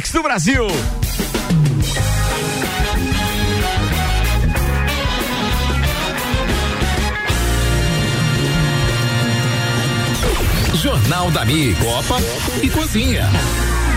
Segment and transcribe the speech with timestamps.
[0.00, 0.66] Mix do Brasil.
[10.76, 12.16] Jornal da Mi, Copa
[12.62, 13.28] e Cozinha.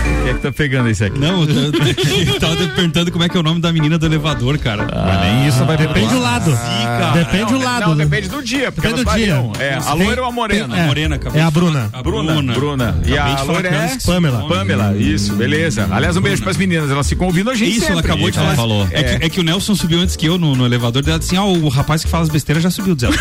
[0.04, 1.18] Quem é que tá pegando esse aqui?
[1.18, 1.48] Não, eu,
[2.34, 4.86] eu tava perguntando como é que é o nome da menina do elevador, cara.
[4.90, 6.58] Ah, nem isso vai Depende do lado.
[7.14, 7.86] Depende do lado.
[7.88, 9.34] Não, depende do dia, porque Depende elas do dia.
[9.34, 9.52] variam.
[9.58, 10.82] É, a loira ou a morena?
[10.82, 11.50] A Morena, É a.
[11.50, 11.90] Bruna.
[11.92, 13.00] A Bruna, Bruna.
[13.06, 14.48] E Acabei a loira é que Pamela.
[14.48, 15.88] Pamela, isso, beleza.
[15.90, 18.10] Aliás, um beijo pras meninas, elas ficam ouvindo a gente Isso, ela sempre.
[18.12, 18.56] acabou de Ela falar.
[18.56, 18.88] falou.
[18.90, 21.36] É, que, é que o Nelson subiu antes que eu no, no elevador dela disse
[21.36, 23.14] assim: ah, o rapaz que fala as besteiras já subiu, diz ela.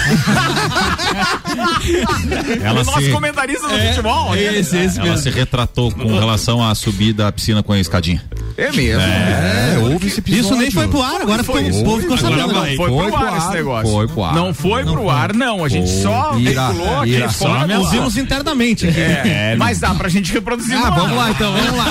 [2.64, 4.32] Ela o nosso se- comentarista do futebol.
[4.34, 4.44] né?
[4.58, 8.22] Esse, esse Ela se retratou com relação à subida à piscina com a escadinha.
[8.58, 9.02] É mesmo.
[9.02, 10.46] É, houve esse episódio.
[10.46, 12.54] Isso nem foi pro ar, agora ficou, o povo ficou Agora sabendo.
[12.54, 12.76] vai.
[12.76, 13.92] Foi, Foi pro pro ar esse negócio.
[13.92, 14.36] foi pro ar.
[14.36, 15.64] Não foi pro ar, não.
[15.66, 17.66] A gente só Ira, veiculou ira, aqui só.
[17.80, 19.00] Ouvimos internamente aqui.
[19.00, 20.78] É, mas dá pra gente reproduzir.
[20.78, 21.86] Ah, vamos lá então, vamos lá.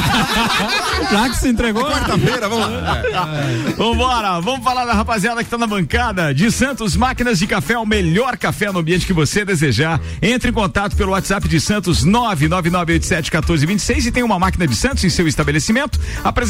[1.10, 1.84] Já que se entregou.
[1.84, 3.02] Quarta-feira, vamos lá.
[3.76, 6.32] Vambora, vamos falar da rapaziada que tá na bancada.
[6.34, 10.00] De Santos Máquinas de Café, o melhor café no ambiente que você desejar.
[10.20, 15.08] Entre em contato pelo WhatsApp de Santos 999871426 e tem uma máquina de Santos em
[15.08, 15.98] seu estabelecimento.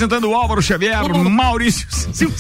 [0.03, 2.35] Apresentando o Álvaro Xavier, Maurício Silva.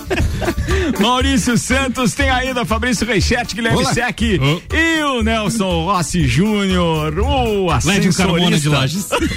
[0.98, 3.92] Maurício Santos, tem ainda Fabrício Reichete, Guilherme Olá.
[3.92, 4.40] Sec e
[5.04, 9.16] o Nelson Rossi Júnior, o Lédio Carmona de ascensorista.
[9.18, 9.30] Lages.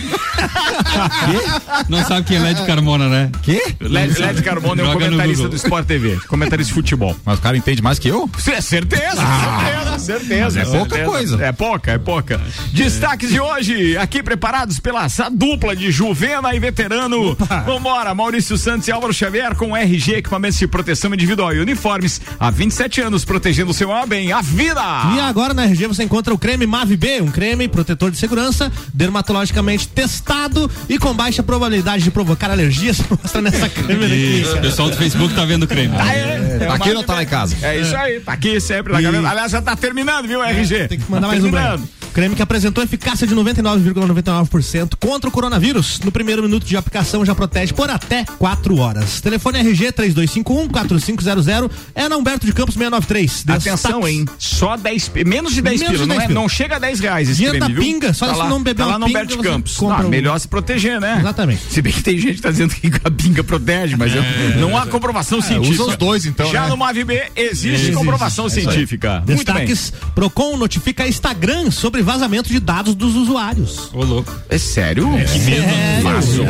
[1.90, 3.30] Não sabe quem é Lédio Carmona, né?
[3.42, 3.76] Quê?
[3.82, 7.14] Led, Led Carmona é o comentarista do Sport TV, comentarista de futebol.
[7.26, 8.30] Mas o cara entende mais que eu?
[8.40, 10.44] Cê- Certeza, certeza, certeza.
[10.46, 11.06] Mas é pouca certeza.
[11.12, 11.44] coisa.
[11.46, 12.40] É pouca, é pouca.
[12.72, 17.33] Destaques de hoje, aqui preparados pela essa dupla de Juvena e veterano.
[17.66, 22.22] Vambora, Maurício Santos e Álvaro Xavier com RG, equipamentos de proteção individual e uniformes.
[22.40, 24.82] Há 27 anos, protegendo o seu bem, a vida.
[25.16, 28.72] E agora na RG você encontra o creme Mavi B, um creme protetor de segurança,
[28.94, 33.00] dermatologicamente testado e com baixa probabilidade de provocar alergias.
[33.10, 34.42] Mostra nessa câmera aqui.
[34.42, 35.96] Isso, o pessoal do Facebook tá vendo o creme.
[35.96, 37.56] Tá aí, tem Tá uma aqui ou não tá lá em casa?
[37.62, 38.94] É isso aí, tá aqui sempre.
[38.94, 39.06] Tá E-.
[39.06, 40.88] Aliás, já tá terminando, viu, RG?
[40.88, 41.78] Tem que mandar Tá mais um terminando.
[41.80, 42.03] breve.
[42.14, 46.00] Creme que apresentou eficácia de 99,99% contra o coronavírus.
[46.04, 49.20] No primeiro minuto de aplicação já protege por até 4 horas.
[49.20, 53.46] Telefone RG 3251-4500 é na Humberto de Campos 693.
[53.48, 54.26] Atenção, hein?
[54.38, 56.80] Só 10, pi- menos de 10 Menos pila, de não, 10 é, não chega a
[56.80, 57.92] 10 reais esse Dinheiro creme, da viu?
[57.94, 59.76] pinga, só tá se lá, não beber tá lá no pinga, Humberto você Campos.
[59.78, 61.18] compra Ah, um- melhor se proteger, né?
[61.20, 61.62] Exatamente.
[61.70, 64.24] Se bem que tem gente que tá dizendo que a pinga protege, mas eu-
[64.60, 65.82] não há comprovação científica.
[65.84, 66.70] usa os dois, então, Já né?
[66.70, 69.24] no Mavi B existe comprovação científica.
[69.26, 69.36] Muito bem.
[69.66, 73.90] Destaques: Procon notifica Instagram sobre vazamento de dados dos usuários.
[73.94, 74.34] Ô, louco.
[74.50, 75.08] É sério?
[75.32, 76.04] Que medo.
[76.04, 76.46] Vazou?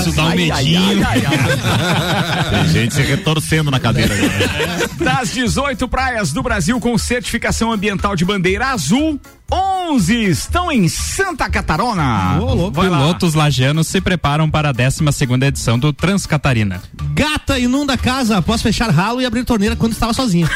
[0.00, 1.06] Isso dá um Ai, ai, medinho.
[1.06, 2.50] ai, ai, ai.
[2.64, 4.14] Tem gente se retorcendo na cadeira.
[4.98, 9.20] Das 18 praias do Brasil com certificação ambiental de bandeira azul,
[9.52, 12.38] 11 estão em Santa lá.
[12.72, 16.80] Pilotos lagianos se preparam para a 12 segunda edição do Transcatarina.
[17.12, 20.48] Gata inunda casa após fechar ralo e abrir torneira quando estava sozinha.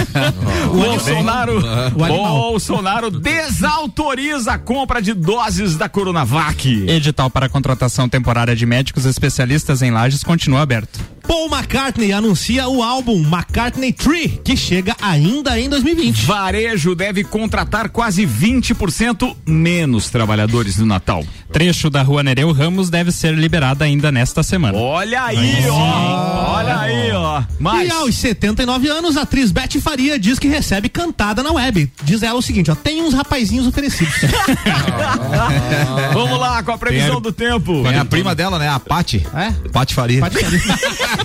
[0.72, 1.58] Bolsonaro,
[1.94, 2.36] O animal.
[2.50, 6.86] Bolsonaro desautoriza a compra de doses da Coronavac.
[6.88, 10.98] Edital para contratação temporária de médicos especialistas em lajes continua aberto.
[11.26, 16.24] Paul McCartney anuncia o álbum McCartney 3, que chega ainda em 2020.
[16.24, 21.24] Varejo deve contratar quase 20% menos trabalhadores no Natal.
[21.52, 24.76] Trecho da Rua Nereu Ramos deve ser liberada ainda nesta semana.
[24.76, 26.54] Olha aí, ó.
[26.54, 27.42] Olha aí, ó.
[27.58, 31.90] Mas E aos 79 anos, a atriz Betty Faria diz que recebe cantada na web.
[32.02, 34.14] Diz ela o seguinte, ó, tem uns rapazinhos oferecidos.
[36.12, 37.86] vamos lá com a previsão do tempo.
[37.86, 38.68] É a prima dela, né?
[38.68, 39.26] A Pati.
[39.34, 39.52] É?
[39.70, 40.20] Pati Faria.
[40.20, 40.62] Pode fazer.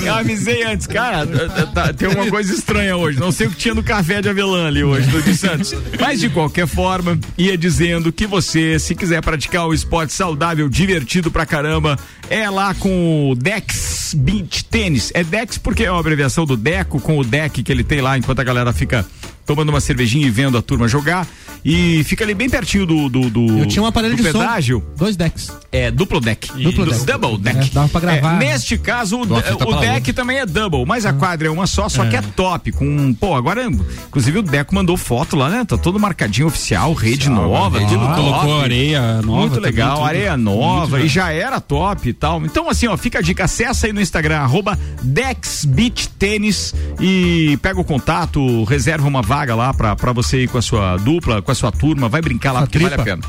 [0.06, 3.20] Eu avisei antes, cara, tá- tá- tem uma coisa estranha hoje.
[3.20, 5.74] Não sei o que tinha no café de avelã ali hoje, do de Santos.
[6.00, 11.30] Mas de qualquer forma, ia dizendo que você, se quiser praticar o esporte saudável, divertido
[11.30, 11.98] pra caramba,
[12.30, 15.12] é lá com o Dex Beach Tênis.
[15.14, 18.18] É Dex porque é uma abreviação do Deco, com o deck que ele tem lá,
[18.18, 19.06] enquanto a galera fica
[19.46, 21.28] tomando uma cervejinha e vendo a turma jogar.
[21.64, 23.08] E fica ali bem pertinho do.
[23.10, 24.80] do, do Eu tinha um aparelho de pedágio.
[24.80, 24.96] som.
[24.98, 25.52] Dois decks.
[25.72, 26.52] É, duplo deck.
[26.62, 27.06] Duplo Du- deck.
[27.06, 27.58] Double deck.
[27.70, 28.36] É, dava pra gravar.
[28.36, 31.68] É, neste caso, o, fita o deck também é double, mas a quadra é uma
[31.68, 32.72] só, só que é top.
[32.72, 35.64] Com, pô, agora, inclusive o Deco mandou foto lá, né?
[35.64, 38.16] Tá todo marcadinho oficial, rede nova, tudo top.
[38.16, 39.40] Colocou areia nova.
[39.42, 40.06] Muito também, legal, tudo.
[40.08, 42.44] areia nova e já era top e tal.
[42.46, 47.58] Então, assim, ó, fica a dica, acessa aí no Instagram, arroba Dex Beach Tênis e
[47.62, 51.42] pega o contato, reserva uma vaga lá pra, pra você ir com a sua dupla,
[51.42, 53.22] com a sua turma, vai brincar lá Sua porque vale a pena.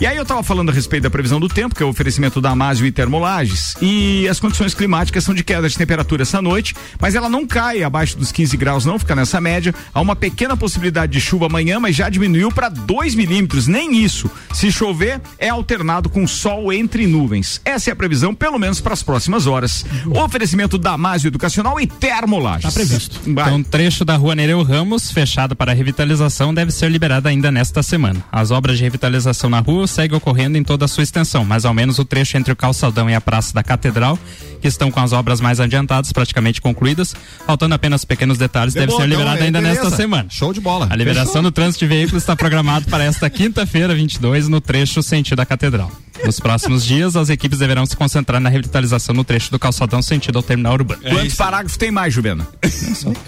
[0.00, 2.40] E aí eu tava falando a respeito da previsão do tempo, que é o oferecimento
[2.40, 6.74] da Amásio e Termolages, e as condições climáticas são de queda de temperatura essa noite,
[7.00, 9.74] mas ela não cai abaixo dos 15 graus, não, fica nessa média.
[9.92, 14.30] Há uma pequena possibilidade de chuva amanhã, mas já diminuiu para 2 milímetros, nem isso.
[14.52, 17.60] Se chover, é alternado com sol entre nuvens.
[17.64, 19.84] Essa é a previsão, pelo menos para as próximas horas.
[20.06, 22.62] Oferecimento da Amásio Educacional e Termolages.
[22.62, 23.20] Tá previsto.
[23.26, 23.44] Vai.
[23.44, 27.82] Então, um trecho da rua Nereu Ramos, fechado para revitalização, deve ser liberado ainda nesta
[27.82, 28.24] semana.
[28.32, 31.74] As obras de revitalização na rua seguem ocorrendo em toda a sua extensão, mas ao
[31.74, 34.18] menos o trecho entre o calçadão e a Praça da Catedral,
[34.60, 37.14] que estão com as obras mais adiantadas, praticamente concluídas,
[37.46, 39.82] faltando apenas pequenos detalhes, deve bom, ser então, liberado é, ainda beleza.
[39.82, 40.26] nesta semana.
[40.30, 40.88] Show de bola.
[40.90, 45.40] A liberação do trânsito de veículos está programado para esta quinta-feira, 22, no trecho sentido
[45.40, 45.90] a Catedral.
[46.24, 50.36] Nos próximos dias, as equipes deverão se concentrar na revitalização no trecho do calçadão sentido
[50.36, 51.00] ao terminal urbano.
[51.00, 52.46] Quantos parágrafos tem mais, Juvena?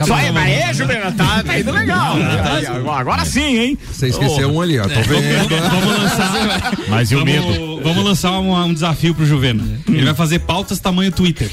[0.04, 2.16] Só é, mas é, Juvena, tá, tá indo legal.
[2.74, 3.78] Agora, agora sim, hein?
[3.92, 4.84] Você esqueceu um ali, ó.
[4.84, 5.48] Tô vendo.
[5.48, 6.72] Vamos lançar.
[6.88, 7.46] Mas e o medo?
[7.46, 9.62] Vamos, vamos lançar um, um desafio pro Juvena.
[9.88, 11.50] Ele vai fazer pautas tamanho Twitter.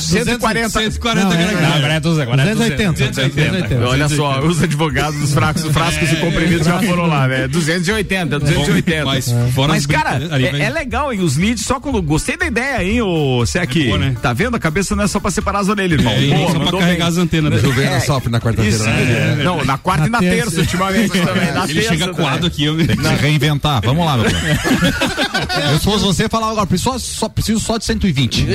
[0.00, 0.68] 140.
[0.68, 1.52] 140 Não, é.
[1.60, 3.08] Não, agora é 200, agora é 280.
[3.10, 3.86] 280.
[3.88, 7.48] Olha só, os advogados dos fracos, frascos e comprimidos já foram lá, né?
[7.48, 9.04] 280, 280.
[9.04, 11.20] Mas fora Mas, as cara, é, é legal, hein?
[11.20, 12.00] Os leads só quando.
[12.02, 13.76] Gostei da ideia, hein, ô Sec?
[13.76, 14.16] É boa, né?
[14.20, 14.56] Tá vendo?
[14.56, 16.12] A cabeça não é só pra separar as orelhas, irmão.
[16.12, 17.24] É, Boa, só pra carregar as bem.
[17.24, 17.52] antenas.
[17.52, 17.58] né?
[17.58, 18.76] Juvena sofre na quarta-feira.
[18.76, 19.36] Isso, né?
[19.40, 19.42] é.
[19.44, 20.60] Não, na quarta e na Na terça, terça.
[20.60, 21.52] ultimamente também.
[21.52, 22.64] Na Ele terça chega coado aqui.
[22.64, 22.76] Eu...
[22.76, 23.80] Tem que se reinventar.
[23.84, 24.26] Vamos lá, meu.
[25.70, 28.46] Eu, se fosse você, falava agora, só, preciso só de 120.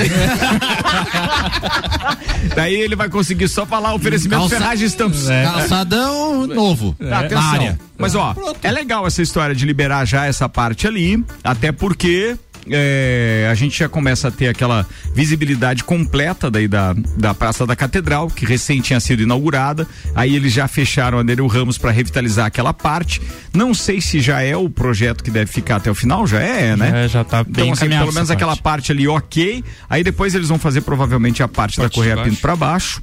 [2.56, 5.26] Daí ele vai conseguir só falar oferecimento Calça- Ferragem Stamps.
[5.28, 6.96] Calçadão novo.
[7.00, 7.42] Atenção.
[7.42, 7.80] Na área.
[7.98, 8.34] Mas ó,
[8.64, 13.80] é legal essa história de liberar já essa parte ali, até porque é, a gente
[13.80, 18.82] já começa a ter aquela visibilidade completa daí da, da Praça da Catedral, que recém
[18.82, 19.88] tinha sido inaugurada.
[20.16, 23.22] Aí eles já fecharam a Nereu Ramos para revitalizar aquela parte.
[23.54, 26.76] Não sei se já é o projeto que deve ficar até o final, já é,
[26.76, 27.06] né?
[27.06, 28.92] É, já tá bem Então, assim, pelo menos aquela parte.
[28.92, 29.64] ali, ok.
[29.90, 32.24] Aí depois eles vão fazer provavelmente a parte, da Parte de Correia.
[32.24, 33.02] Pinto para baixo.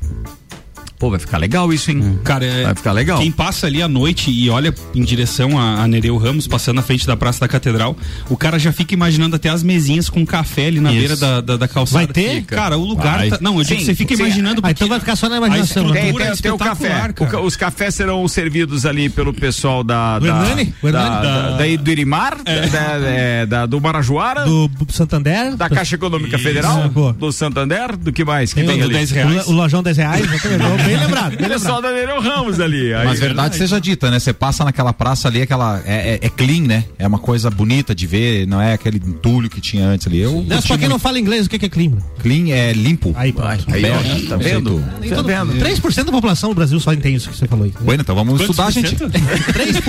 [0.98, 2.18] Pô, vai ficar legal isso, hein?
[2.24, 3.18] Cara, é, Vai ficar legal.
[3.18, 6.82] Quem passa ali à noite e olha em direção a, a Nereu Ramos, passando na
[6.82, 7.96] frente da Praça da Catedral,
[8.30, 10.98] o cara já fica imaginando até as mesinhas com café ali na Isso.
[10.98, 12.04] beira da, da, da calçada.
[12.04, 12.42] Vai ter?
[12.44, 13.28] Cara, o lugar.
[13.28, 14.22] Tá- não, eu digo Sim, que você fica sim.
[14.22, 14.60] imaginando.
[14.64, 15.84] Ah, então vai ficar só na a imaginação.
[15.88, 15.92] né?
[15.92, 17.14] Tem, estrutura tem, é tem o café.
[17.42, 20.18] O os cafés serão servidos ali pelo pessoal da.
[20.18, 20.74] Do da, Hernani?
[20.82, 25.56] O da, da, daí do Irimar, da, é, da- do Marajoara, Do Santander.
[25.56, 26.44] da Caixa Econômica Isso.
[26.44, 26.88] Federal,
[27.18, 28.52] do Santander, do que mais?
[28.54, 28.94] Que Tem tem do ali?
[28.94, 29.46] 10 O, reais.
[29.46, 30.26] o lojão 10 reais.
[30.86, 31.36] Bem lembrado.
[31.36, 32.94] Bem pessoal da Nereu Ramos ali.
[32.94, 34.18] Aí, Mas verdade seja dita, né?
[34.18, 35.82] Você passa naquela praça ali, aquela.
[35.84, 36.84] É, é- é clean, né?
[36.98, 40.20] É uma coisa bonita de ver, não é aquele entulho que tinha antes ali.
[40.20, 41.98] Eu curti pra quem não fala inglês, o que é clima?
[42.20, 43.12] Clean é limpo.
[43.16, 43.66] Aí, pronto.
[43.72, 44.84] Aí, ó, tá vendo?
[45.00, 45.54] Nem Tá vendo?
[45.54, 47.72] 3% da população do Brasil só entende isso que você falou aí.
[47.80, 48.94] Bueno, então vamos estudar, gente.
[48.96, 49.82] 3%.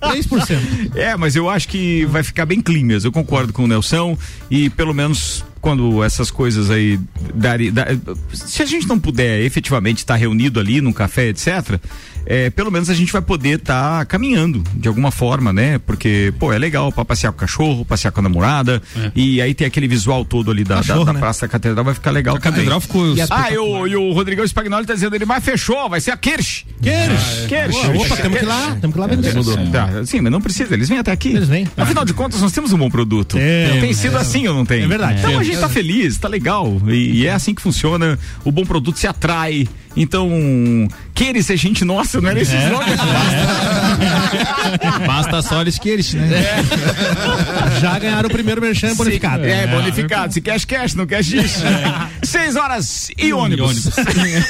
[0.00, 0.92] 3%.
[0.94, 3.08] É, mas eu acho que vai ficar bem clean mesmo.
[3.08, 4.16] Eu concordo com o Nelson
[4.50, 6.98] e pelo menos quando essas coisas aí
[7.34, 7.72] darem.
[7.72, 7.86] da-
[8.34, 11.78] se a gente não puder efetivamente estar reunido ali num café, etc.,
[12.26, 15.78] é, pelo menos a gente vai poder estar caminhando de alguma forma, né?
[15.78, 18.82] Porque, pô, é legal pra passear com o cachorro, passear com a namorada
[19.14, 21.20] e aí tem aquele visual todo ali da, da- Cachorro, da né?
[21.20, 22.36] Praça da Catedral, vai ficar legal.
[22.36, 23.14] A catedral ficou.
[23.30, 26.16] Ah, e o, e o Rodrigão Spagnoli tá dizendo ele, mas fechou, vai ser a
[26.16, 26.64] Kirsch.
[26.80, 27.20] Queres?
[27.48, 27.78] Kirsch.
[28.04, 28.76] Opa, temos que ir lá.
[28.80, 29.60] Temos que ir lá ver Mudou.
[29.60, 29.70] isso.
[29.70, 31.30] Tá, sim, mas não precisa, eles vêm até aqui.
[31.30, 31.66] Eles vêm.
[31.76, 33.36] Afinal de contas, nós temos um bom produto.
[33.36, 34.82] Temos, tem sido assim ou não tem?
[34.82, 35.18] É verdade.
[35.20, 36.80] Então a gente tá feliz, tá legal.
[36.88, 38.18] E, e é assim que funciona.
[38.44, 39.68] O bom produto se atrai.
[39.96, 40.28] Então,
[41.14, 42.96] querer ser gente nossa, não era esse slogan?
[45.06, 46.28] Basta só eles que eles, né?
[47.80, 49.44] Já ganharam o primeiro merchan bonificado.
[49.44, 50.32] É, bonificado.
[50.32, 51.62] Se cash, cash, não cash, disso.
[52.22, 53.90] Seis horas e ônibus.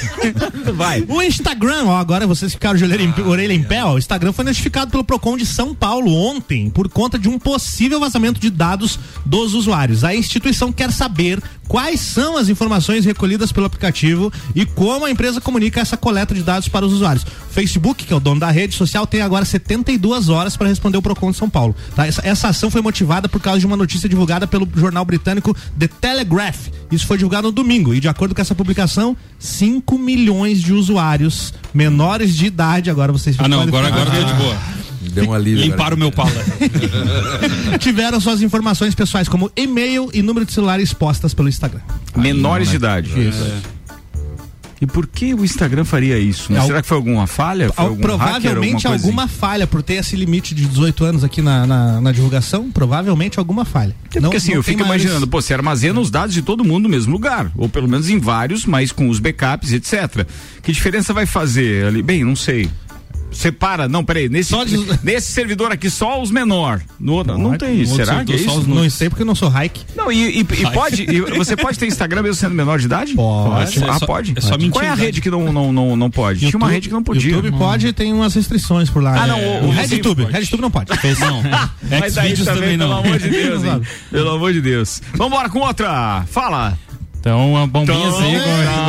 [0.75, 1.05] Vai.
[1.09, 4.33] O Instagram, ó, agora vocês ficaram de orelha em, orelha em pé, ó, o Instagram
[4.33, 8.51] foi notificado pelo Procon de São Paulo ontem por conta de um possível vazamento de
[8.51, 10.05] dados dos usuários.
[10.05, 15.32] A instituição quer saber quais são as informações recolhidas pelo aplicativo e como a empresa
[15.41, 17.25] comunica essa coleta de dados para os usuários.
[17.51, 21.03] Facebook, que é o dono da rede social, tem agora 72 horas para responder o
[21.03, 21.75] Procon de São Paulo.
[21.95, 22.07] tá?
[22.07, 25.89] Essa, essa ação foi motivada por causa de uma notícia divulgada pelo jornal britânico The
[26.01, 26.69] Telegraph.
[26.91, 31.53] Isso foi divulgado no domingo e de acordo com essa publicação, 5 milhões de usuários
[31.73, 34.57] menores de idade, agora vocês Ah, não, agora, agora tô de boa.
[35.12, 35.65] Deu um alívio.
[35.65, 36.31] Limparam o meu pala.
[37.79, 41.81] tiveram suas informações pessoais como e-mail e número de celular expostas pelo Instagram.
[42.17, 43.11] Menores de idade.
[44.83, 46.53] E por que o Instagram faria isso?
[46.53, 46.59] né?
[46.59, 47.73] Al- Será que foi alguma falha?
[47.73, 51.23] Foi Al- algum provavelmente hacker, alguma, alguma falha por ter esse limite de 18 anos
[51.23, 53.95] aqui na, na, na divulgação, provavelmente alguma falha.
[54.12, 56.83] É porque assim, eu tem fico imaginando, pô, você armazena os dados de todo mundo
[56.83, 60.27] no mesmo lugar, ou pelo menos em vários, mas com os backups, etc.
[60.61, 62.03] Que diferença vai fazer ali?
[62.03, 62.69] Bem, não sei.
[63.33, 66.81] Separa, não, peraí, nesse, de- nesse servidor aqui só os menor.
[67.01, 67.97] No outro, não, tem isso.
[67.97, 68.62] Será que é isso?
[68.69, 69.85] Não sei porque eu não sou hike.
[69.97, 73.15] Não, e, e- e pode, e você pode ter Instagram mesmo sendo menor de idade?
[73.15, 73.79] Pode.
[73.83, 74.35] Ah, É só- pode?
[74.37, 76.41] é só Qual é a rede que não, não, não, não pode?
[76.41, 77.31] Tinha uma YouTube- rede que não podia.
[77.33, 79.23] YouTube pode e tem umas restrições por lá.
[79.23, 80.25] Ah, não, É, o- o RedTube.
[80.25, 80.91] RedTube não pode.
[81.21, 81.43] Não.
[82.01, 82.99] Mas Xvideos também pelo não.
[82.99, 83.83] amor de Deus, Não?
[84.11, 85.01] Pelo amor de Deus.
[85.15, 86.25] Vambora com outra.
[86.31, 86.77] Fala.
[87.23, 88.21] Então, a bombinhas go-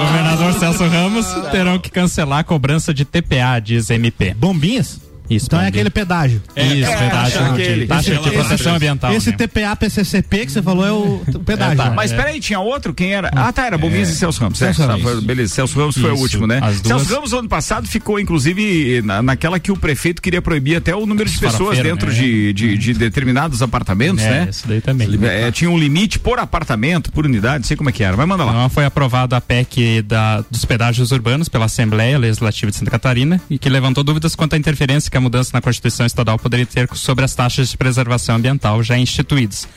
[0.07, 4.33] governador Celso Ramos terão que cancelar a cobrança de TPA, diz MP.
[4.33, 4.99] Bombinhas?
[5.35, 6.41] Isso, Então é aquele pedágio.
[6.55, 7.09] Isso, é, pedágio.
[7.39, 7.87] taxa aquele.
[7.87, 9.13] Taxa de Esse- proteção ambiental.
[9.13, 9.37] Esse né?
[9.37, 11.73] TPA PCCP que você falou é o, o pedágio.
[11.81, 11.91] É, tá.
[11.91, 12.93] Mas peraí, tinha outro?
[12.93, 13.29] Quem era?
[13.35, 14.57] Ah, tá, era Bombinhas e Celso Ramos.
[14.57, 15.01] Celso É, Ramos.
[15.03, 16.59] foi- beleza, Celso Ramos foi o último, né?
[16.61, 17.01] as duas.
[17.01, 21.05] Celso Ramos, ano passado, ficou, inclusive, na, naquela que o prefeito queria proibir até o
[21.05, 22.15] número de pessoas dentro né?
[22.15, 24.47] de, de, de determinados apartamentos, É, né?
[24.49, 25.07] isso daí também.
[25.23, 28.27] É, tinha um limite por apartamento, por unidade, não sei como é que era, mas
[28.27, 28.51] manda lá.
[28.51, 33.39] Então, foi aprovada a PEC da, dos pedágios urbanos pela Assembleia Legislativa de Santa Catarina
[33.49, 36.87] e que levantou dúvidas quanto à interferência que a mudança na Constituição Estadual poderia ter
[36.93, 39.67] sobre as taxas de preservação ambiental já instituídas.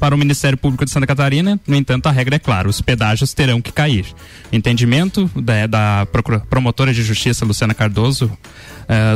[0.00, 3.32] Para o Ministério Público de Santa Catarina, no entanto, a regra é clara: os pedágios
[3.32, 4.04] terão que cair.
[4.52, 6.06] Entendimento da, da
[6.50, 8.30] promotora de justiça Luciana Cardoso,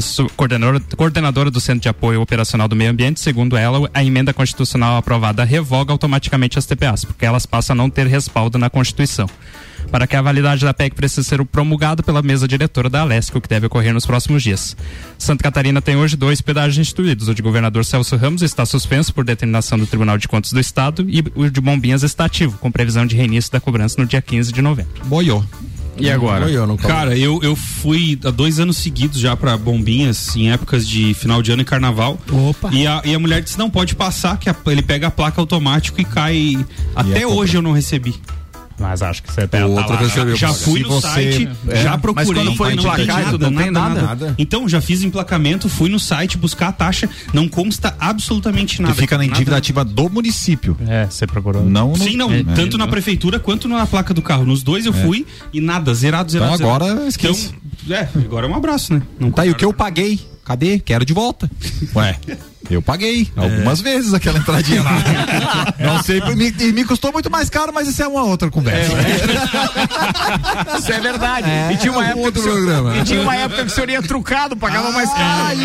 [0.00, 4.32] su- coordenadora, coordenadora do Centro de Apoio Operacional do Meio Ambiente, segundo ela, a emenda
[4.32, 9.28] constitucional aprovada revoga automaticamente as TPAs, porque elas passam a não ter respaldo na Constituição.
[9.90, 13.40] Para que a validade da PEC precise ser promulgada pela mesa diretora da Alesc, o
[13.40, 14.76] que deve ocorrer nos próximos dias.
[15.18, 17.28] Santa Catarina tem hoje dois pedágios instituídos.
[17.28, 21.06] O de governador Celso Ramos está suspenso por determinação do Tribunal de Contas do Estado
[21.08, 24.52] e o de Bombinhas está ativo, com previsão de reinício da cobrança no dia 15
[24.52, 24.92] de novembro.
[25.06, 25.44] Boiou.
[26.00, 26.48] E agora?
[26.48, 26.76] Eu.
[26.76, 31.42] Cara, eu, eu fui há dois anos seguidos já pra Bombinhas, em épocas de final
[31.42, 32.16] de ano e carnaval.
[32.30, 32.70] Opa.
[32.72, 35.40] E a, e a mulher disse: não, pode passar, que a- ele pega a placa
[35.40, 36.64] automático e cai.
[36.94, 38.14] Até hoje eu não recebi.
[38.78, 40.36] Mas acho que você tá O outro recebeu.
[40.36, 40.62] Já placa.
[40.62, 41.82] fui no você- site, é.
[41.82, 42.32] já Mas procurei.
[42.44, 44.02] quando foi não emplacar, tudo, não tem nada?
[44.02, 44.34] Nada.
[44.38, 48.94] Então, já fiz emplacamento, fui no site buscar a taxa, não consta absolutamente nada.
[48.94, 49.36] Que fica na Nada.
[49.36, 50.76] dívida ativa do município.
[50.86, 51.64] É, você procurou.
[51.64, 52.42] Não no- Sim, não, É.
[52.54, 54.44] tanto na prefeitura quanto na placa do carro.
[54.44, 56.54] Nos dois eu fui e nada, zerado, zerado.
[56.54, 57.08] Então agora zerado.
[57.08, 57.54] esquece.
[57.84, 59.02] Então, é, agora é um abraço, né?
[59.18, 60.20] Não Tá, e o que eu paguei?
[60.44, 60.78] Cadê?
[60.78, 61.50] Quero de volta.
[61.94, 62.16] Ué,
[62.70, 64.92] eu paguei algumas vezes aquela entradinha lá.
[65.78, 68.92] Não sei, me, e me custou muito mais caro, mas isso é uma outra conversa.
[70.78, 71.48] Isso é verdade.
[71.72, 72.96] e tinha uma é um época outro que o senhor- programa.
[72.98, 75.58] E tinha uma época que o senhor ia trucado, pagava mais caro.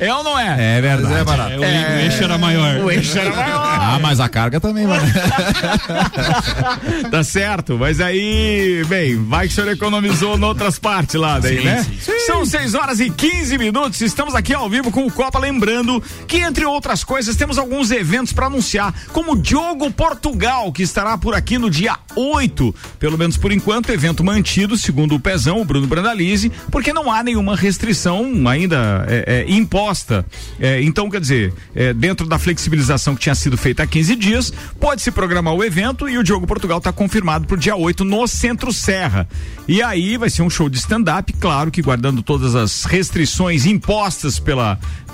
[0.00, 0.78] É, ou não é?
[0.78, 1.14] É verdade.
[1.14, 1.52] É barato.
[1.52, 2.76] É, o, o eixo era maior.
[2.80, 3.78] O eixo era maior.
[3.80, 5.00] Ah, mas a carga também vai.
[7.10, 11.58] tá certo, mas aí, bem, vai que o senhor economizou em outras partes lá daí,
[11.58, 11.86] Sim, né?
[12.00, 16.02] sim, São 6 horas e 15 minutos, estamos aqui ao vivo com o Copa, lembrando
[16.26, 21.16] que, entre outras coisas, temos alguns eventos para anunciar, como o Diogo Portugal, que estará
[21.18, 25.64] por aqui no dia 8, pelo menos por enquanto, evento mantido, segundo o Pezão, o
[25.64, 30.24] Bruno Brandalize, porque não há nenhuma restrição ainda é, é, imposta.
[30.58, 34.52] É, então, quer dizer, é, dentro da flexibilização que tinha sido feita há 15 dias,
[34.80, 38.26] pode-se programar o evento e o Diogo Portugal está confirmado para o dia 8 no
[38.26, 39.28] Centro Serra.
[39.68, 44.38] E aí vai ser um show de stand-up, claro que guardando todas as restrições impostas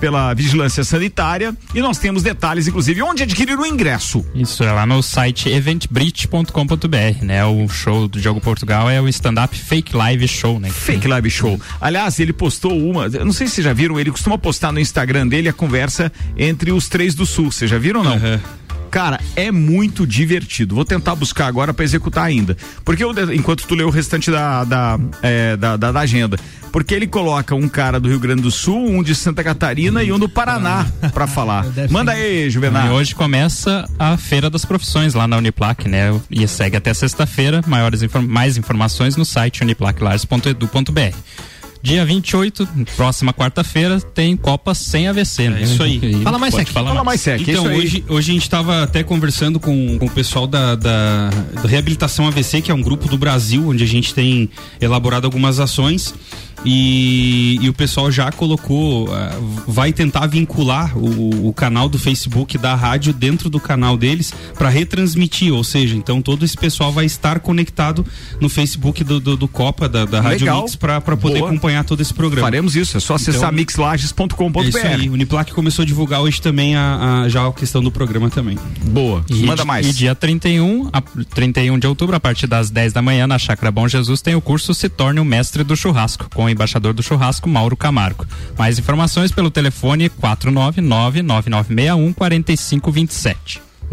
[0.01, 1.57] pela vigilância sanitária.
[1.75, 4.25] E nós temos detalhes, inclusive, onde adquirir o ingresso.
[4.35, 7.45] Isso é lá no site eventbrit.com.br, né?
[7.45, 10.71] O show do Diogo Portugal é o stand-up fake live show, né?
[10.71, 11.61] Fake Live Show.
[11.81, 14.81] Aliás, ele postou uma, eu não sei se vocês já viram, ele costuma postar no
[14.81, 17.53] Instagram dele a conversa entre os três do Sul.
[17.53, 18.15] Vocês já viram ou não?
[18.15, 18.41] Aham.
[18.93, 20.75] Cara, é muito divertido.
[20.75, 22.57] Vou tentar buscar agora pra executar ainda.
[22.85, 26.39] Porque eu, enquanto tu lê o restante da, da, é, da, da- da agenda.
[26.71, 30.13] Porque ele coloca um cara do Rio Grande do Sul, um de Santa Catarina e
[30.13, 31.65] um do Paraná pra falar.
[31.91, 32.87] Manda aí, Juvenal.
[32.87, 36.19] E hoje começa a Feira das Profissões lá na Uniplac, né?
[36.31, 37.63] E segue até sexta-feira.
[37.67, 41.17] Maiores inform mais informações no site uniplaclares.edu.br.
[41.83, 45.49] Dia 28, próxima quarta-feira, tem Copa sem AVC.
[45.49, 45.61] né?
[45.61, 45.99] É isso aí.
[46.03, 46.69] E Fala mais, Sec.
[46.69, 47.79] Fala mais sério, Então, isso aí.
[47.79, 52.27] hoje, hoje a gente estava até conversando com, com o pessoal da, da, da Reabilitação
[52.29, 54.49] AVC, que é um grupo do Brasil, onde a gente tem
[54.81, 56.15] elaborado algumas ações.
[56.65, 59.33] E, e o pessoal já colocou, ah,
[59.67, 64.69] vai tentar vincular o, o canal do Facebook da rádio dentro do canal deles para
[64.69, 68.07] retransmitir, ou seja, então todo esse pessoal vai estar conectado
[68.41, 70.63] no Facebook do, do, do Copa, da, da Rádio Legal.
[70.63, 71.51] Mix, para poder Boa.
[71.51, 72.47] acompanhar todo esse programa.
[72.47, 74.61] Faremos isso, é só acessar Então, mixlages.com.br.
[74.65, 77.83] É isso aí, o Uniplac começou a divulgar hoje também a, a- já a questão
[77.83, 78.57] do programa também.
[78.85, 79.87] Boa, E manda mais.
[79.87, 83.71] E dia 31, a, 31 de outubro, a partir das 10 da manhã, na Chácara
[83.73, 87.49] Bom Jesus, tem o curso Se Torne o Mestre do Churrasco, com embaixador do churrasco,
[87.49, 88.27] Mauro Camargo.
[88.59, 90.11] Mais informações pelo telefone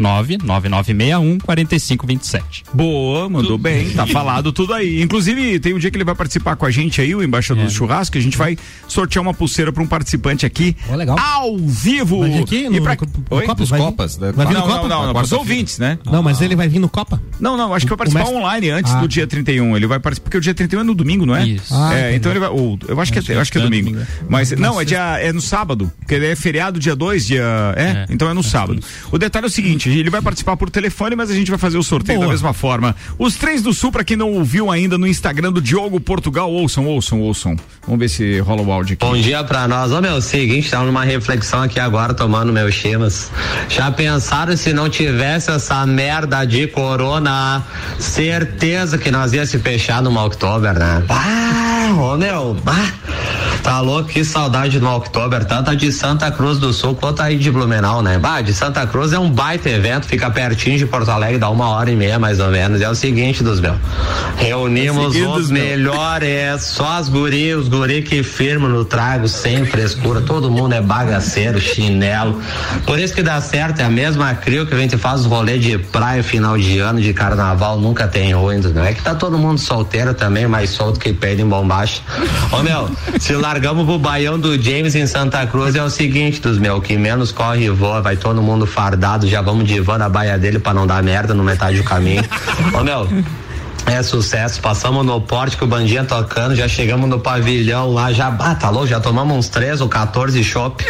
[0.00, 2.40] 99961-4527.
[2.72, 5.02] Boa, mandou bem, tá falado tudo aí.
[5.02, 7.66] Inclusive, tem um dia que ele vai participar com a gente aí, o embaixador É.
[7.66, 8.56] do churrasco, a gente vai
[8.88, 11.18] sortear uma pulseira para um participante aqui Ó, legal.
[11.18, 12.20] ao vivo.
[12.20, 13.46] Vai vir aqui no, E pra- no, no Oi?
[13.46, 13.60] Copa?
[13.60, 13.80] Dos Vai?
[13.80, 14.32] Copas, né?
[14.32, 14.88] Vai vir no Não, Copa?
[14.88, 15.98] não, não, não, pros ouvintes, né?
[16.04, 17.20] Não, mas ele vai vir no Copa?
[17.38, 19.00] Não, não, acho que vai participar mestre- online antes Ah.
[19.00, 19.76] do dia 31.
[19.76, 21.46] Ele vai participar, porque o dia 31 é no domingo, não é?
[21.46, 21.74] Isso.
[21.74, 22.16] Ah, é, entendi.
[22.16, 22.48] então ele vai.
[22.48, 23.90] ou, eu acho que é, eu acho que é é domingo.
[23.90, 24.06] domingo.
[24.28, 27.44] Mas não, é dia é no sábado, porque é feriado dia 2, dia
[27.76, 28.06] é, É.
[28.10, 28.82] então é no sábado.
[29.10, 31.78] O detalhe é o seguinte, ele vai participar por telefone, mas a gente vai fazer
[31.78, 32.28] o sorteio Boa.
[32.28, 32.94] da mesma forma.
[33.18, 36.86] Os três do Sul, pra quem não ouviu ainda no Instagram do Diogo Portugal, ouçam,
[36.86, 37.56] ouçam, ouçam.
[37.84, 39.04] Vamos ver se rola o áudio aqui.
[39.04, 39.90] Bom dia pra nós.
[39.90, 43.30] Ô meu, seguinte, tava numa reflexão aqui agora, tomando meus chimas.
[43.68, 47.64] Já pensaram se não tivesse essa merda de corona?
[47.98, 51.02] Certeza que nós ia se fechar no Oktober, né?
[51.08, 52.92] Ah, ô meu, ah,
[53.62, 57.38] tá louco, que saudade do Oktober, tanto a de Santa Cruz do Sul quanto aí
[57.38, 58.18] de Blumenau, né?
[58.18, 61.68] Bah, de Santa Cruz é um baita evento, fica pertinho de Porto Alegre, dá uma
[61.70, 62.80] hora e meia mais ou menos.
[62.80, 63.76] É o seguinte, dos meus.
[64.36, 70.20] Reunimos É os melhores, só as guri, os guri que firmam no trago, sem frescura,
[70.20, 72.40] todo mundo é bagaceiro, chinelo.
[72.86, 75.58] Por isso que dá certo, é a mesma crio que a gente faz os rolê
[75.58, 79.38] de praia final de ano, de carnaval, nunca tem ruim, não é que tá todo
[79.38, 82.02] mundo solteiro também, mais solto que perde em bombacha.
[82.52, 86.58] Ô meu, se largamos pro baião do James em Santa Cruz é o seguinte, dos
[86.58, 90.08] meu, que menos corre e voa, vai todo mundo fardado, já vamos de van na
[90.08, 92.24] baia dele pra não dar merda no metade do caminho.
[92.78, 93.08] Ô meu,
[93.86, 98.28] é sucesso, passamos no porte com o bandinha tocando, já chegamos no pavilhão lá, já,
[98.38, 100.84] ah, tá louco, já tomamos uns 13 ou 14 chopp.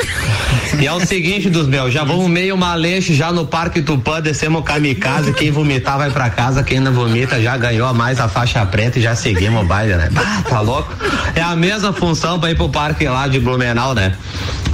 [0.78, 4.64] E é o seguinte dos meus, já vamos meio maleixo já no Parque Tupã, descemos
[4.64, 8.98] kamikaze, quem vomitar vai pra casa, quem não vomita já ganhou mais a faixa preta
[8.98, 10.08] e já seguimos o baile, né?
[10.16, 10.92] Ah, tá louco?
[11.34, 14.14] É a mesma função pra ir pro parque lá de Blumenau, né?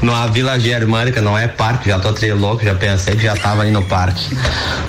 [0.03, 3.71] Numa Vila Germânica, não é parque, já tô louco, já pensei que já tava aí
[3.71, 4.37] no parque.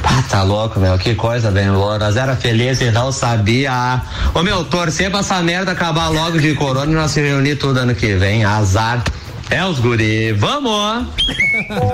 [0.03, 1.99] Ah, tá louco, meu, que coisa bem louca.
[1.99, 4.01] Nós era feliz e não sabia.
[4.33, 7.79] Ô meu, torcer pra essa merda acabar logo de corona e nós se reunir tudo
[7.79, 8.45] ano que vem.
[8.45, 9.03] Azar.
[9.49, 11.07] É os guri, vamos!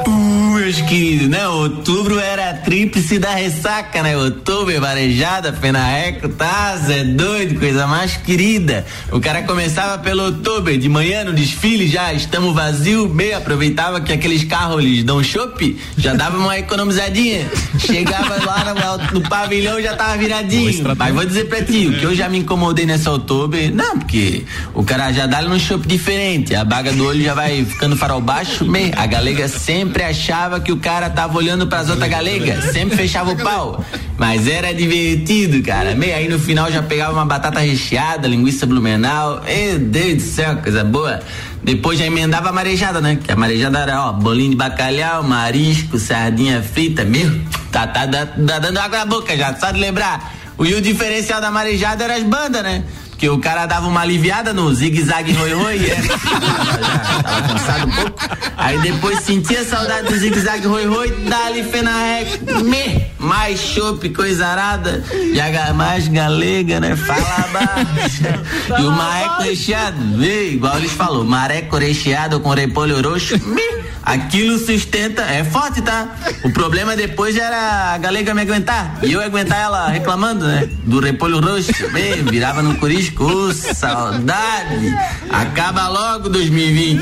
[0.07, 1.47] Uh, meus queridos, né?
[1.47, 4.17] Outubro era a tríplice da ressaca, né?
[4.17, 6.75] Outubro, varejada, penarreco, tá?
[6.77, 8.83] Zé doido, coisa mais querida.
[9.11, 14.11] O cara começava pelo outubro, de manhã no desfile já, estamos vazio, meio, aproveitava que
[14.11, 17.47] aqueles carros lhes dão chopp, já dava uma economizadinha.
[17.77, 20.83] Chegava lá no, no pavilhão já tava viradinho.
[20.97, 24.43] Mas vou dizer pra ti, o que eu já me incomodei nessa outubro, não, porque
[24.73, 28.21] o cara já dá num chopp diferente, a baga do olho já vai ficando farol
[28.21, 28.93] baixo, meio.
[28.95, 33.38] A galega sempre achava que o cara tava olhando pras outras galegas, sempre fechava o
[33.38, 33.84] pau.
[34.17, 35.95] Mas era divertido, cara.
[35.95, 39.41] Meio aí no final já pegava uma batata recheada, linguiça blumenau.
[39.43, 41.19] Meu Deus do céu, coisa boa.
[41.63, 43.17] Depois já emendava a marejada, né?
[43.23, 47.06] Que a marejada era, ó, bolinho de bacalhau, marisco, sardinha frita.
[47.06, 47.29] Meu,
[47.71, 50.34] tá, tá, tá, tá dando água na boca já, só de lembrar.
[50.60, 52.84] E o diferencial da marejada era as bandas, né?
[53.23, 55.95] Porque o cara dava uma aliviada no zigue-zague roi-roi, é.
[55.95, 58.19] tava, tava cansado um pouco.
[58.57, 65.39] Aí depois sentia saudade do zigue-zague roi-roi, dali fenarrec, me, mais chope, coisa arada, e
[65.71, 66.97] mais galega, né?
[66.97, 68.23] Fala baixo.
[68.77, 73.92] E o mareco recheado, vê, igual eles falou, mareco recheado com repolho roxo, me.
[74.05, 76.15] Aquilo sustenta, é forte, tá?
[76.43, 78.99] O problema depois era a galega me aguentar.
[79.01, 80.69] E eu aguentar ela reclamando, né?
[80.83, 81.71] Do repolho roxo.
[81.91, 83.23] Bem, virava no curisco.
[83.23, 84.93] Ô, saudade.
[85.29, 87.01] Acaba logo 2020.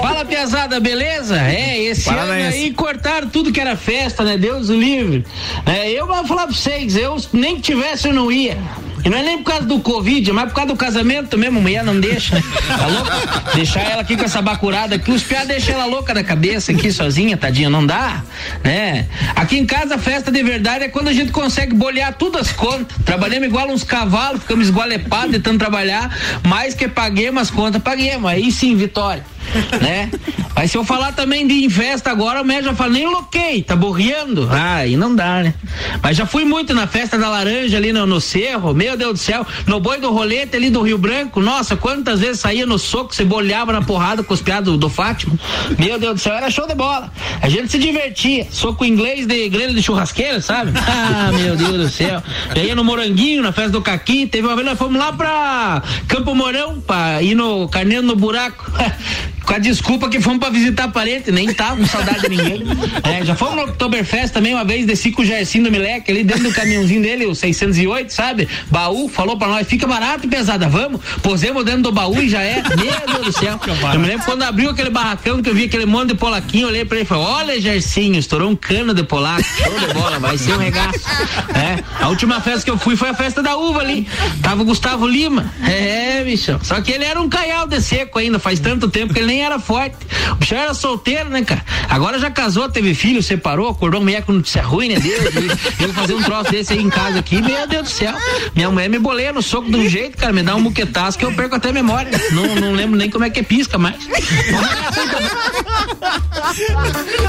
[0.00, 1.38] Fala, pesada, beleza?
[1.38, 2.46] É, esse Parabéns.
[2.46, 4.38] ano aí cortaram tudo que era festa, né?
[4.38, 5.24] Deus o livre.
[5.66, 8.56] É, eu vou falar pra vocês, eu nem que tivesse eu não ia.
[9.04, 11.60] E não é nem por causa do Covid, é mais por causa do casamento mesmo,
[11.60, 12.40] mulher não deixa.
[12.68, 13.52] Tá louca?
[13.54, 16.92] Deixar ela aqui com essa bacurada aqui, os piados deixam ela louca da cabeça aqui
[16.92, 18.22] sozinha, tadinha, não dá,
[18.62, 19.06] né?
[19.34, 22.52] Aqui em casa a festa de verdade é quando a gente consegue bolear tudo as
[22.52, 22.96] contas.
[23.04, 28.30] Trabalhamos igual uns cavalos, ficamos esgualepados tentando trabalhar, mais que paguemos as contas, paguemos.
[28.30, 29.24] Aí sim, vitória.
[29.80, 30.10] Né?
[30.54, 33.62] Mas se eu falar também de em festa agora, o médico já fala, nem loquei,
[33.62, 34.48] tá borriando.
[34.50, 35.54] Ah, aí não dá, né?
[36.02, 39.18] Mas já fui muito na festa da laranja ali no, no cerro, meu Deus do
[39.18, 43.14] céu, no boi do rolete ali do Rio Branco, nossa, quantas vezes saía no soco,
[43.14, 45.38] você bolhava na porrada com os piados do, do Fátima.
[45.78, 47.10] Meu Deus do céu, era show de bola.
[47.40, 50.72] A gente se divertia, soco inglês de grelha de churrasqueira, sabe?
[50.94, 52.22] Ah, meu Deus do céu.
[52.54, 55.82] Já ia no Moranguinho, na festa do Caqui, teve uma vez nós fomos lá pra
[56.06, 58.70] Campo Mourão, pra ir no Carneiro no Buraco.
[59.44, 62.62] Com a desculpa que fomos pra visitar parente, nem tava com saudade de ninguém.
[63.02, 66.22] É, já fomos no Oktoberfest também uma vez, desci com o Gersinho do Mileque ali
[66.22, 68.48] dentro do caminhãozinho dele, o 608, sabe?
[68.70, 71.00] Baú, falou pra nós, fica barato e pesada, vamos?
[71.22, 72.62] Posemos dentro do baú e já é.
[72.62, 73.58] Meu Deus do céu.
[73.92, 76.84] Eu me lembro quando abriu aquele barracão que eu vi aquele monte de polaquinho, olhei
[76.84, 80.38] pra ele e falei, olha Gersinho, estourou um cano de polaco, show de bola, vai
[80.38, 81.00] ser um regaço.
[81.54, 84.06] É, a última festa que eu fui foi a festa da uva ali.
[84.42, 85.52] Tava o Gustavo Lima.
[85.62, 86.58] É, bichão.
[86.62, 89.42] Só que ele era um caial de seco ainda, faz tanto tempo que ele nem
[89.42, 89.96] era forte.
[90.30, 91.64] O bicho era solteiro, né, cara?
[91.88, 95.00] Agora já casou, teve filho, separou, acordou a mulher com notícia ruim, né?
[95.00, 98.14] Deus, ele, ele fazer um troço desse aí em casa aqui, meu Deus do céu.
[98.54, 101.24] Minha mulher me boleia no soco de um jeito, cara, me dá um muquetaço que
[101.24, 102.10] eu perco até a memória.
[102.32, 103.96] Não, não lembro nem como é que é pisca mais.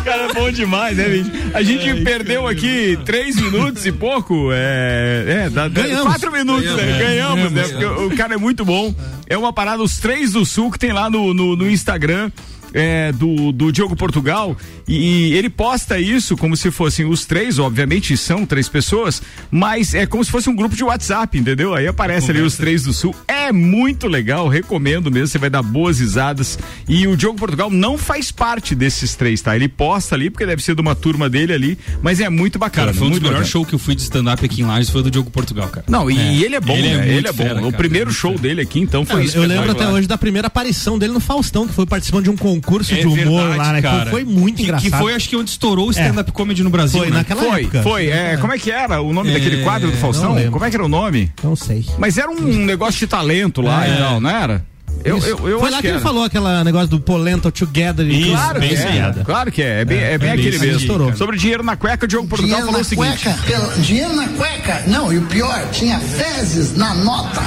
[0.03, 1.31] Cara, é bom demais, né, bicho?
[1.53, 4.49] A gente perdeu aqui três minutos e pouco.
[4.51, 6.03] É, é dá, Ganhamos.
[6.03, 6.95] quatro minutos, Ganhamos, né?
[6.95, 7.63] é, Ganhamos, né?
[7.63, 7.95] ganhamos.
[7.95, 8.93] Porque o cara é muito bom.
[9.27, 11.92] É uma parada, os três do sul que tem lá no, no, no Instagram.
[11.93, 14.57] Instagram é, do, do Diogo Portugal
[14.87, 20.05] e ele posta isso como se fossem os três, obviamente são três pessoas, mas é
[20.05, 21.73] como se fosse um grupo de WhatsApp, entendeu?
[21.73, 23.15] Aí aparece ali os três do Sul.
[23.27, 26.57] É muito legal, recomendo mesmo, você vai dar boas risadas.
[26.87, 29.55] E o Diogo Portugal não faz parte desses três, tá?
[29.55, 32.87] Ele posta ali, porque deve ser de uma turma dele ali, mas é muito bacana.
[32.87, 35.01] Cara, foi um dos melhores shows que eu fui de stand-up aqui em Lages, foi
[35.01, 35.85] o do Diogo Portugal, cara.
[35.87, 36.97] Não, e, e ele é bom, Ele é né?
[36.97, 37.43] muito ele é bom.
[37.43, 39.37] fera, o cara, primeiro show dele aqui, então, foi isso.
[39.37, 42.37] eu lembro até hoje da primeira aparição dele no Faustão, que foi participando de um
[42.37, 43.81] concurso de humor lá, né?
[43.81, 44.91] que foi muito que, engraçado.
[44.91, 46.99] Que foi, acho que, onde estourou o stand-up comedy no Brasil.
[46.99, 47.17] Foi né?
[47.17, 47.83] naquela Foi, época.
[47.83, 48.07] foi.
[48.07, 50.35] É, como é que era o nome É, daquele quadro do Faustão?
[50.51, 51.31] Como é que era o nome?
[51.43, 51.85] Não sei.
[51.97, 53.93] Mas era um negócio de talento lá É.
[53.93, 54.65] e tal, não era?
[55.03, 55.27] Eu, Isso.
[55.27, 55.99] eu, eu foi acho lá que, que ele era.
[56.01, 58.07] falou aquele negócio do Polenta Together.
[58.09, 60.79] e- Claro que é, claro que é, é bem, é bem é aquele isso, mesmo.
[60.79, 61.13] estourou.
[61.15, 63.23] Sobre dinheiro na cueca, o Diogo Portugal Dinheiro falou o seguinte.
[63.23, 64.83] cueca, pela- dinheiro na cueca.
[64.87, 67.41] Não, e o pior, tinha fezes na nota.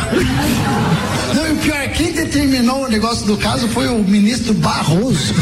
[1.34, 5.32] Não, e o pior, quem determinou o negócio do caso foi o ministro Barroso.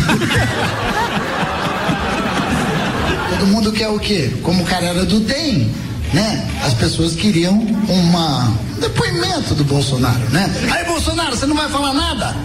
[3.31, 4.31] Todo mundo quer o quê?
[4.43, 5.71] Como o cara era do DEM,
[6.13, 6.47] né?
[6.65, 7.55] As pessoas queriam
[7.89, 10.51] uma, um depoimento do Bolsonaro, né?
[10.71, 12.37] Aí, Bolsonaro, você não vai falar nada?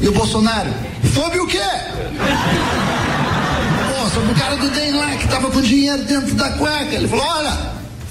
[0.00, 0.70] E o Bolsonaro,
[1.12, 1.58] sobre o quê?
[3.88, 6.94] Pô, sobre o cara do DEM lá que tava com dinheiro dentro da cueca.
[6.94, 7.58] Ele falou, olha,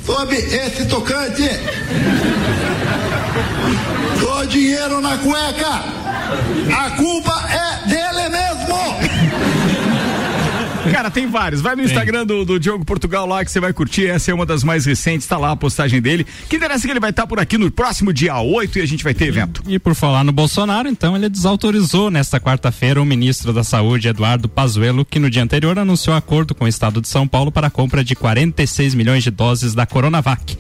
[0.06, 1.50] sobre esse tocante.
[4.20, 5.84] Dou dinheiro na cueca.
[6.78, 9.07] A culpa é dele mesmo.
[10.92, 11.62] Cara, tem vários.
[11.62, 14.08] Vai no Instagram do, do Diogo Portugal lá que você vai curtir.
[14.08, 16.26] Essa é uma das mais recentes, tá lá a postagem dele.
[16.50, 19.04] Que interessa que ele vai estar por aqui no próximo dia 8 e a gente
[19.04, 19.64] vai ter evento.
[19.68, 24.48] E por falar no Bolsonaro, então, ele desautorizou nesta quarta-feira o ministro da Saúde, Eduardo
[24.48, 27.72] Pazuello, que no dia anterior anunciou acordo com o estado de São Paulo para a
[27.72, 30.58] compra de 46 milhões de doses da Coronavac.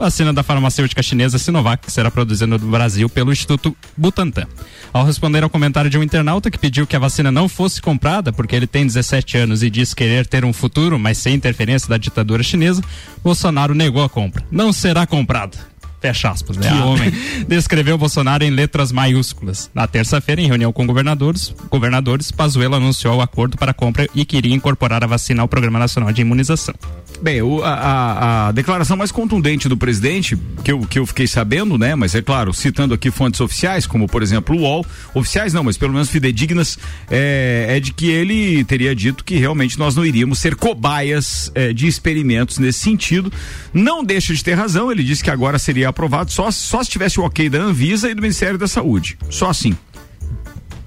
[0.00, 4.46] Vacina da farmacêutica chinesa Sinovac, que será produzida no Brasil pelo Instituto Butantan.
[4.94, 8.32] Ao responder ao comentário de um internauta que pediu que a vacina não fosse comprada
[8.32, 11.98] porque ele tem 17 anos e diz querer ter um futuro, mas sem interferência da
[11.98, 12.82] ditadura chinesa,
[13.22, 14.42] Bolsonaro negou a compra.
[14.50, 15.58] Não será comprada.
[16.00, 16.68] Fecha aspas, né?
[16.68, 16.84] Que Ah.
[16.86, 17.12] homem.
[17.46, 19.70] Descreveu Bolsonaro em letras maiúsculas.
[19.74, 24.24] Na terça-feira, em reunião com governadores, governadores, Pazuello anunciou o acordo para a compra e
[24.24, 26.74] queria incorporar a vacina ao Programa Nacional de Imunização.
[27.20, 31.26] Bem, o- a, a- a declaração mais contundente do presidente, que eu, que eu fiquei
[31.26, 31.94] sabendo, né?
[31.94, 35.76] Mas é claro, citando aqui fontes oficiais, como por exemplo o UOL, oficiais não, mas
[35.76, 36.78] pelo menos fidedignas,
[37.10, 41.74] é, é de que ele teria dito que realmente nós não iríamos ser cobaias é,
[41.74, 43.30] de experimentos nesse sentido.
[43.74, 47.20] Não deixa de ter razão, ele disse que agora seria aprovado só, só se tivesse
[47.20, 49.18] o ok da Anvisa e do Ministério da Saúde.
[49.28, 49.76] Só assim.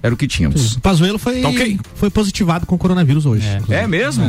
[0.02, 0.76] Era o que tínhamos.
[0.76, 1.80] O Pazuello foi, Tá ok.
[1.96, 3.48] foi positivado com coronavírus hoje.
[3.70, 4.26] É mesmo?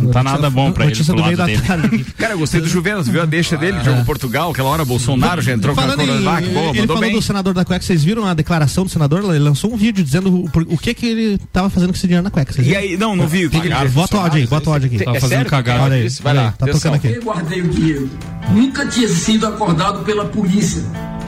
[0.00, 2.06] Não tá nada bom pra ele pro lado dele.
[2.16, 5.52] Cara, eu gostei do Juvenas, viu a deixa dele, jogou Portugal, aquela hora Bolsonaro já
[5.52, 7.12] entrou com a Falando em, Coronavac, boa, ele falou bem.
[7.12, 9.24] do senador da cueca, vocês viram a declaração do senador?
[9.24, 12.22] Ele lançou um vídeo dizendo o, o que que ele tava fazendo com esse dinheiro
[12.22, 12.54] na cueca.
[12.60, 12.80] E viram?
[12.80, 13.92] aí, não, não vi fez.
[13.92, 14.96] Bota o áudio aí, bota o áudio aqui.
[14.96, 15.50] É Tava fazendo sério?
[15.50, 15.82] cagada.
[15.82, 17.08] Olha aí, vai lá, tá tocando aqui.
[17.08, 18.10] Eu guardei o dinheiro.
[18.50, 20.82] Nunca tinha sido acordado pela polícia.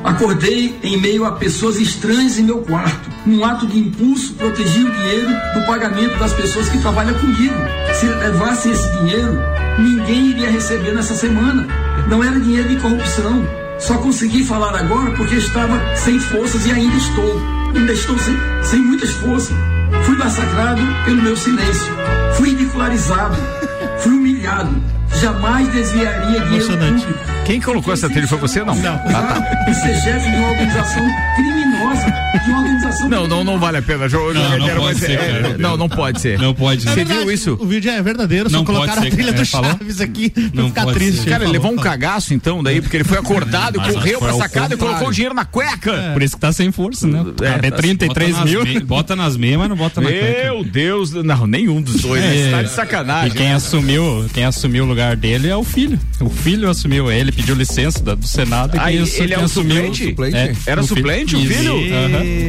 [0.05, 3.09] Acordei em meio a pessoas estranhas em meu quarto.
[3.25, 7.55] Num ato de impulso, protegi o dinheiro do pagamento das pessoas que trabalham comigo.
[7.95, 8.07] Se
[8.53, 9.39] levasse esse dinheiro,
[9.79, 11.67] ninguém iria receber nessa semana.
[12.09, 13.47] Não era dinheiro de corrupção.
[13.79, 17.41] Só consegui falar agora porque estava sem forças e ainda estou.
[17.75, 19.57] Ainda estou sem, sem muitas forças.
[20.05, 21.95] Fui massacrado pelo meu silêncio.
[22.35, 23.37] Fui ridicularizado.
[23.99, 24.71] Fui humilhado.
[25.21, 27.15] Jamais desviaria dinheiro público.
[27.45, 28.75] Quem colocou essa trilha foi você, não?
[28.75, 28.95] Não.
[28.95, 29.71] Ah, tá.
[29.71, 32.07] E ser chefe de uma organização criminosa,
[32.45, 34.09] de uma organização Não, não, não vale a pena.
[34.09, 35.57] Jo- Não, não pode ser, é.
[35.59, 36.39] Não, não pode ser.
[36.39, 37.05] Não pode É Você ser.
[37.05, 37.59] viu isso?
[37.61, 39.71] O vídeo é verdadeiro, só Não pode colocaram ser, a trilha é, do falou?
[39.73, 41.21] Chaves aqui pra Não ficar pode triste.
[41.23, 41.31] ser.
[41.31, 44.33] Cara, ele Falou, levou um cagaço então, daí, porque ele foi acordado e correu pra
[44.35, 46.11] sacada e colocou o dinheiro na cueca.
[46.13, 47.25] Por isso que tá sem força, né?
[47.43, 48.81] É, É, tá- 33 Bota nas mil.
[48.87, 50.43] Bota nas meias, mas não bota na cueca.
[50.45, 52.23] Meu Deus, não, nenhum dos dois.
[52.23, 52.51] É.
[52.51, 53.33] Tá de E sacanagem.
[53.33, 55.99] quem assumiu, quem assumiu o lugar dele é o filho.
[56.21, 59.77] O filho assumiu, ele pediu licença do Senado e quem, ele- é quem o assumiu.
[59.77, 60.05] suplente?
[60.09, 60.37] Suplente?
[60.37, 61.75] É, Era suplente o filho?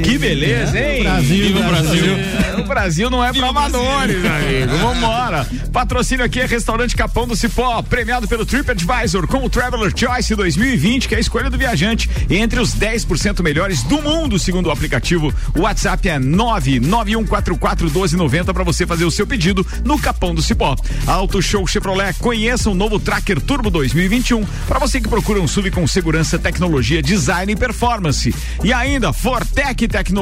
[0.03, 1.03] Que beleza, hein?
[1.03, 2.15] Brasil, Viva o Brasil.
[2.15, 4.77] É, O Brasil não é pra amadores, amigo.
[4.77, 5.47] Vambora.
[5.71, 11.07] Patrocínio aqui é Restaurante Capão do Cipó, premiado pelo TripAdvisor com o Traveler Choice 2020,
[11.07, 15.33] que é a escolha do viajante entre os 10% melhores do mundo, segundo o aplicativo.
[15.55, 20.75] O WhatsApp é 991441290 para você fazer o seu pedido no Capão do Cipó.
[21.07, 25.71] Auto Show Chevrolet, conheça o novo Tracker Turbo 2021 para você que procura um SUV
[25.71, 28.33] com segurança, tecnologia, design e performance.
[28.63, 30.12] E ainda Fortec Tecnologia,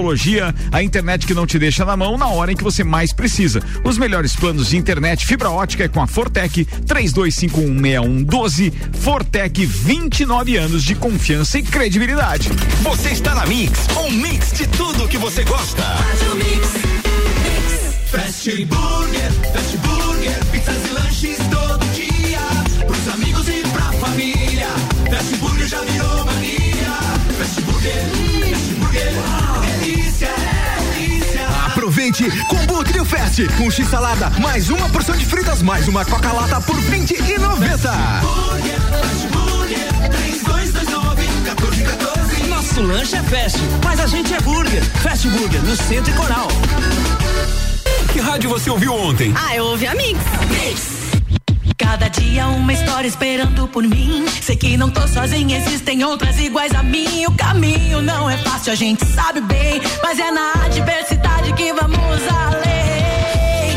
[0.71, 3.61] a internet que não te deixa na mão na hora em que você mais precisa.
[3.83, 8.73] Os melhores planos de internet fibra ótica é com a Fortec 32516112.
[8.93, 12.49] Fortec 29 anos de confiança e credibilidade.
[12.81, 15.83] Você está na Mix, um mix de tudo que você gosta.
[18.11, 22.41] Fast Burger, Fast Burger, pizzas e lanches todo dia.
[22.85, 24.67] Pros amigos e pra família.
[25.09, 26.20] Fast Burger já virou
[32.49, 36.59] Combo Trio Fest com X salada, mais uma porção de fritas, mais uma coca lata
[36.59, 37.89] por vinte e noventa.
[38.21, 42.47] Burger, Fast Burger, 3229 1414.
[42.49, 44.83] Nosso lanche é fast, mas a gente é burger.
[45.01, 46.47] Fast Burger, no Centro e Coral.
[48.11, 49.33] Que rádio você ouviu ontem?
[49.33, 51.00] Ah, eu ouvi a Mix.
[51.91, 54.25] Cada dia uma história esperando por mim.
[54.41, 57.25] Sei que não tô sozinha, existem outras iguais a mim.
[57.25, 59.81] O caminho não é fácil, a gente sabe bem.
[60.01, 63.75] Mas é na adversidade que vamos além.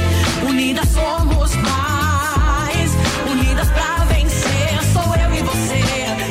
[0.49, 2.93] Unidas somos mais.
[3.29, 4.79] Unidas pra vencer.
[4.93, 5.83] Sou eu e você.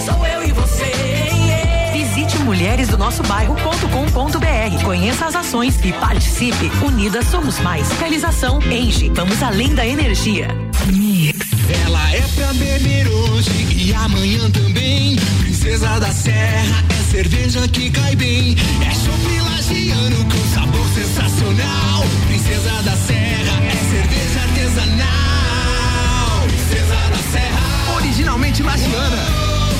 [0.05, 0.85] Sou eu e você.
[0.85, 1.91] Yeah.
[1.91, 4.83] Visite mulheresdonossobairro.com.br.
[4.85, 6.71] Conheça as ações e participe.
[6.81, 7.91] Unidas somos mais.
[7.99, 9.09] Realização Engie.
[9.09, 10.47] Vamos além da energia.
[10.87, 11.42] Mix.
[11.85, 15.15] Ela é pra beber hoje e amanhã também.
[15.39, 18.55] Princesa da Serra é cerveja que cai bem.
[18.81, 22.03] É chopp lagiano com sabor sensacional.
[22.27, 26.41] Princesa da Serra é cerveja artesanal.
[26.47, 29.17] Princesa da Serra, Originalmente lagiana.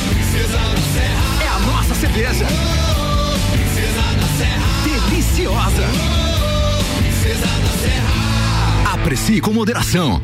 [0.10, 2.46] Princesa da Serra, É a nossa cerveja.
[3.52, 4.68] Princesa da Serra,
[5.10, 5.88] Deliciosa.
[6.98, 8.14] Princesa da Serra.
[8.94, 10.22] Aprecie com moderação.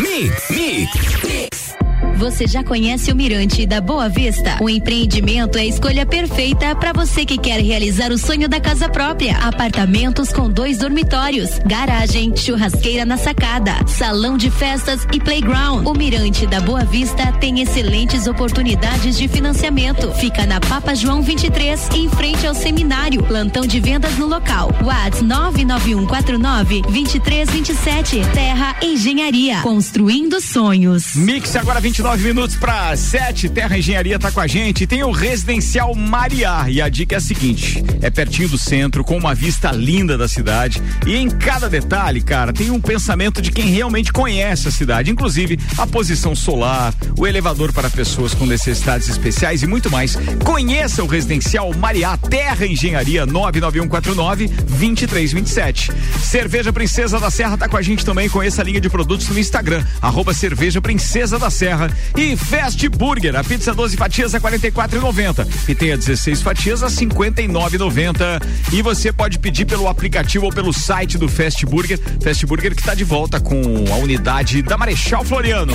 [0.00, 1.89] Mix, mix.
[2.20, 4.58] Você já conhece o Mirante da Boa Vista?
[4.60, 8.90] O empreendimento é a escolha perfeita para você que quer realizar o sonho da casa
[8.90, 9.38] própria.
[9.38, 15.86] Apartamentos com dois dormitórios, garagem, churrasqueira na sacada, salão de festas e playground.
[15.86, 20.12] O Mirante da Boa Vista tem excelentes oportunidades de financiamento.
[20.12, 23.22] Fica na Papa João 23, em frente ao seminário.
[23.22, 24.70] Plantão de vendas no local.
[24.84, 28.20] Whats 99149 2327.
[28.34, 29.62] Terra Engenharia.
[29.62, 31.14] Construindo sonhos.
[31.14, 33.48] Mix agora 29 minutos para 7.
[33.50, 34.84] Terra Engenharia tá com a gente.
[34.84, 36.66] Tem o Residencial Mariá.
[36.68, 40.26] E a dica é a seguinte: é pertinho do centro, com uma vista linda da
[40.26, 40.82] cidade.
[41.06, 45.10] E em cada detalhe, cara, tem um pensamento de quem realmente conhece a cidade.
[45.10, 50.16] Inclusive a posição solar, o elevador para pessoas com necessidades especiais e muito mais.
[50.44, 55.92] Conheça o Residencial Mariá Terra Engenharia 99149 2327.
[56.20, 58.28] Cerveja Princesa da Serra tá com a gente também.
[58.28, 63.36] Conheça a linha de produtos no Instagram, arroba Cerveja Princesa da Serra E Fast Burger,
[63.36, 68.42] a pizza 12 fatias a 44,90 e tem a 16 fatias a 59,90.
[68.72, 71.98] E você pode pedir pelo aplicativo ou pelo site do Fast Burger.
[72.22, 73.56] Fast Burger que está de volta com
[73.92, 75.72] a unidade da Marechal Floriano.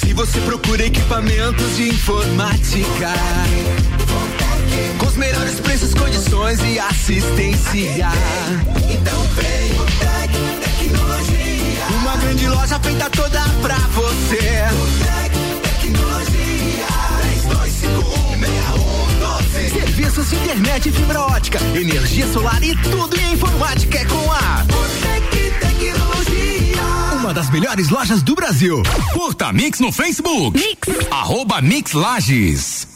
[0.00, 3.12] Se você procura equipamentos de informática,
[4.98, 8.08] com os melhores preços, condições e assistência,
[8.90, 9.65] então vem
[12.56, 14.64] loja feita toda pra você.
[14.72, 16.86] O Tec Tecnologia.
[19.62, 19.72] 32516112.
[19.72, 24.64] Serviços de internet e fibra ótica, energia solar e tudo em informática é com a
[24.64, 26.82] Botec Tecnologia.
[27.20, 28.82] Uma das melhores lojas do Brasil.
[29.12, 30.58] Curta Mix no Facebook.
[30.58, 30.88] Mix.
[31.10, 32.95] Arroba Mix Lages.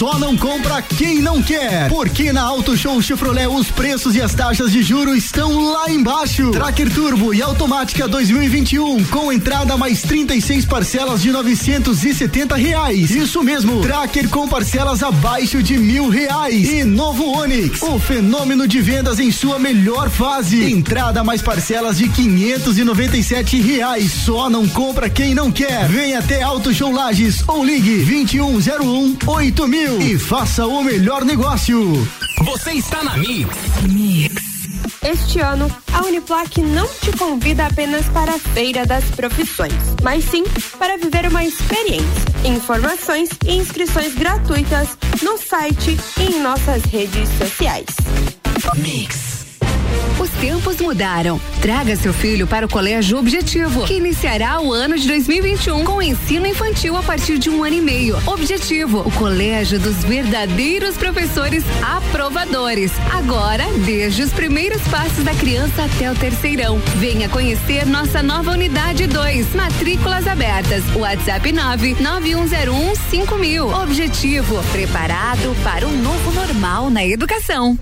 [0.00, 4.32] Só não compra quem não quer, porque na Auto Show Chevrolet os preços e as
[4.32, 6.52] taxas de juro estão lá embaixo.
[6.52, 13.10] Tracker Turbo e automática 2021 com entrada mais 36 parcelas de 970 reais.
[13.10, 16.66] Isso mesmo, Tracker com parcelas abaixo de mil reais.
[16.70, 20.64] E novo Onix, o fenômeno de vendas em sua melhor fase.
[20.72, 24.10] Entrada mais parcelas de 597 reais.
[24.10, 25.86] Só não compra quem não quer.
[25.90, 32.06] Vem até Auto Show Lages ou ligue 2101 8000 e faça o melhor negócio.
[32.44, 33.56] Você está na Mix.
[35.02, 39.72] Este ano, a Uniplac não te convida apenas para a Feira das Profissões,
[40.02, 40.44] mas sim
[40.78, 42.06] para viver uma experiência.
[42.44, 47.86] Informações e inscrições gratuitas no site e em nossas redes sociais.
[48.76, 49.39] Mix.
[50.20, 51.40] Os tempos mudaram.
[51.62, 56.46] Traga seu filho para o Colégio Objetivo, que iniciará o ano de 2021 com ensino
[56.46, 58.18] infantil a partir de um ano e meio.
[58.26, 62.92] Objetivo, o colégio dos verdadeiros professores aprovadores.
[63.10, 66.78] Agora, desde os primeiros passos da criança até o terceirão.
[66.96, 69.54] Venha conhecer nossa nova unidade 2.
[69.54, 70.84] Matrículas abertas.
[70.94, 73.68] WhatsApp 99101 5000.
[73.68, 77.78] Objetivo, preparado para um novo normal na educação.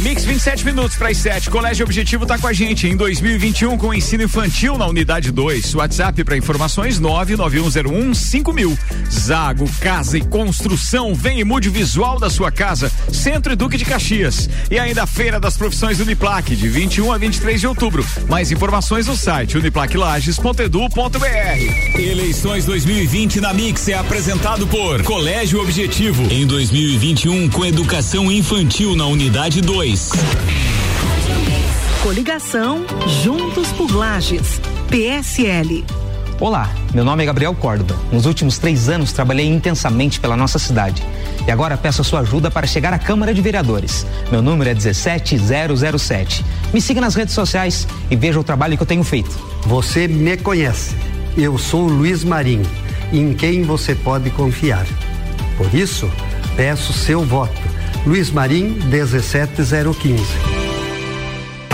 [0.00, 1.50] Mix 27 minutos para as 7.
[1.50, 5.74] Colégio Objetivo está com a gente em 2021 com ensino infantil na unidade 2.
[5.74, 8.78] WhatsApp para informações 99101 5000.
[9.10, 11.14] Zago Casa e Construção.
[11.14, 12.92] Vem e mude o visual da sua casa.
[13.12, 14.48] Centro e Duque de Caxias.
[14.70, 18.06] E ainda a Feira das Profissões Uniplac de 21 a 23 de outubro.
[18.28, 21.98] Mais informações no site uniplaclages.edu.br.
[21.98, 26.22] Eleições 2020 na Mix é apresentado por Colégio Objetivo.
[26.30, 30.12] Em 2021 com educação infantil na unidade 2.
[32.02, 32.86] Coligação
[33.22, 34.58] Juntos por Lages.
[34.88, 35.84] PSL.
[36.40, 38.00] Olá, meu nome é Gabriel Córdoba.
[38.10, 41.02] Nos últimos três anos trabalhei intensamente pela nossa cidade.
[41.46, 44.06] E agora peço a sua ajuda para chegar à Câmara de Vereadores.
[44.32, 46.42] Meu número é 17007.
[46.72, 49.38] Me siga nas redes sociais e veja o trabalho que eu tenho feito.
[49.66, 50.96] Você me conhece.
[51.36, 52.66] Eu sou Luiz Marinho,
[53.12, 54.86] em quem você pode confiar.
[55.58, 56.10] Por isso,
[56.56, 57.75] peço seu voto.
[58.06, 60.65] Luiz Marim 17015.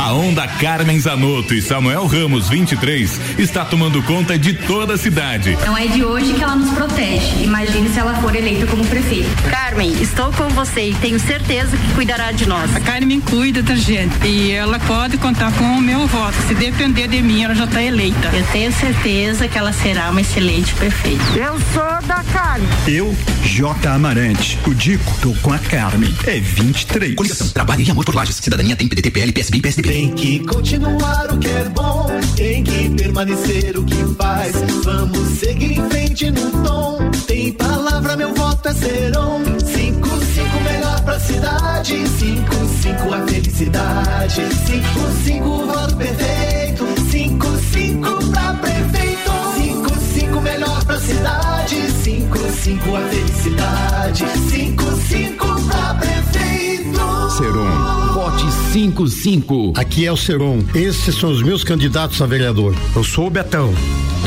[0.03, 5.57] A onda Carmen Zanotto e Samuel Ramos 23 está tomando conta de toda a cidade.
[5.65, 7.45] Não é de hoje que ela nos protege.
[7.45, 9.31] Imagine se ela for eleita como prefeita.
[9.49, 12.75] Carmen, estou com você e tenho certeza que cuidará de nós.
[12.75, 16.37] A Carmen cuida da gente e ela pode contar com o meu voto.
[16.49, 18.29] Se depender de mim, ela já está eleita.
[18.33, 21.23] Eu tenho certeza que ela será uma excelente prefeita.
[21.37, 22.69] Eu sou da Carmen.
[22.89, 23.89] Eu, J.
[23.89, 26.13] Amarante, o Dico, tô com a Carmen.
[26.27, 27.15] É 23.
[27.15, 28.35] Coligação, trabalho e amor por lajes.
[28.35, 29.92] Cidadania tem PDT, PL, PSB e PSDB.
[29.93, 34.55] Tem que continuar o que é bom, tem que permanecer o que faz.
[34.85, 37.11] Vamos seguir em frente no tom.
[37.27, 39.43] Tem palavra, meu voto é serão.
[39.45, 42.09] 5, 5 melhor pra cidade.
[42.09, 44.43] 5, 5 a felicidade.
[44.65, 46.42] 5, 5 voto perfeito.
[58.73, 59.75] 5555.
[59.77, 60.61] Aqui é o Seron.
[60.75, 62.75] Esses são os meus candidatos a vereador.
[62.97, 63.75] Eu sou o Betão.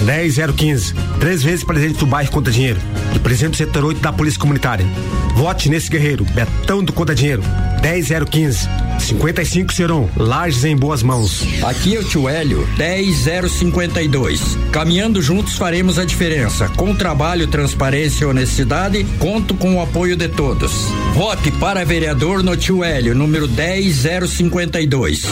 [0.05, 0.93] 10015.
[1.19, 2.79] Três vezes presidente do bairro Conta Dinheiro.
[3.15, 4.85] E presidente do setor 8 da Polícia Comunitária.
[5.33, 7.41] Vote nesse guerreiro, Betão do Conta Dinheiro.
[7.85, 8.67] 10015.
[8.97, 11.43] 55 serão Lages em boas mãos.
[11.63, 14.57] Aqui é o tio Hélio, 10052.
[14.71, 16.67] Caminhando juntos faremos a diferença.
[16.69, 20.71] Com trabalho, transparência e honestidade, conto com o apoio de todos.
[21.13, 25.25] Vote para vereador no tio Hélio, número 10052.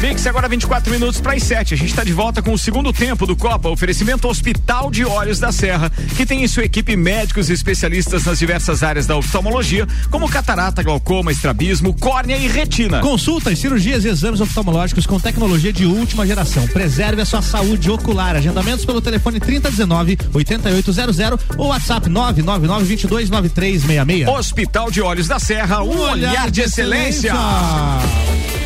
[0.00, 1.74] Mix, agora 24 minutos para as 7.
[1.74, 3.68] A gente está de volta com o segundo tempo do Copa.
[3.68, 8.38] Oferecimento Hospital de Olhos da Serra, que tem em sua equipe médicos e especialistas nas
[8.38, 13.00] diversas áreas da oftalmologia, como catarata, glaucoma, estrabismo, córnea e retina.
[13.00, 16.64] Consultas, cirurgias e exames oftalmológicos com tecnologia de última geração.
[16.68, 18.36] Preserve a sua saúde ocular.
[18.36, 21.18] Agendamentos pelo telefone 3019 8800
[21.56, 24.28] ou WhatsApp 999 22 9366.
[24.28, 27.32] Hospital de Olhos da Serra, um, olhar, olhar, de, excelência.
[27.32, 28.57] excelência.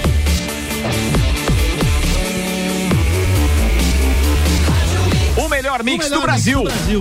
[5.36, 6.62] O melhor mix, o melhor do, Brasil.
[6.62, 7.00] Mix do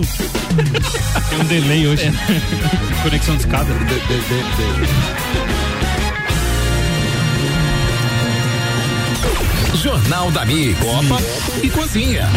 [1.30, 2.06] Tem um delay hoje.
[2.06, 2.12] É.
[3.02, 3.72] Conexão de escada.
[3.72, 5.22] De, de, de,
[9.82, 11.20] Jornal da Mi, Copa
[11.62, 12.28] e Cozinha.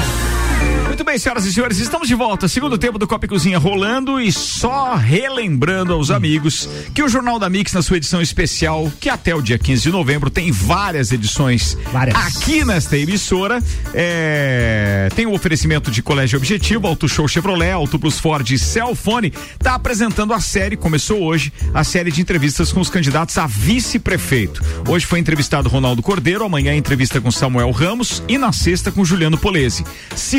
[0.95, 2.47] Muito bem, senhoras e senhores, estamos de volta.
[2.47, 7.37] Segundo tempo do Copa e Cozinha rolando e só relembrando aos amigos que o Jornal
[7.37, 11.11] da Mix, na sua edição especial, que até o dia 15 de novembro tem várias
[11.11, 12.15] edições várias.
[12.15, 13.61] aqui nesta emissora,
[13.93, 15.09] é...
[15.13, 19.75] tem o oferecimento de Colégio Objetivo, Auto Show Chevrolet, Auto Plus Ford e Celfone, está
[19.75, 24.63] apresentando a série, começou hoje, a série de entrevistas com os candidatos a vice-prefeito.
[24.87, 29.37] Hoje foi entrevistado Ronaldo Cordeiro, amanhã entrevista com Samuel Ramos e na sexta com Juliano
[29.37, 29.83] Polese.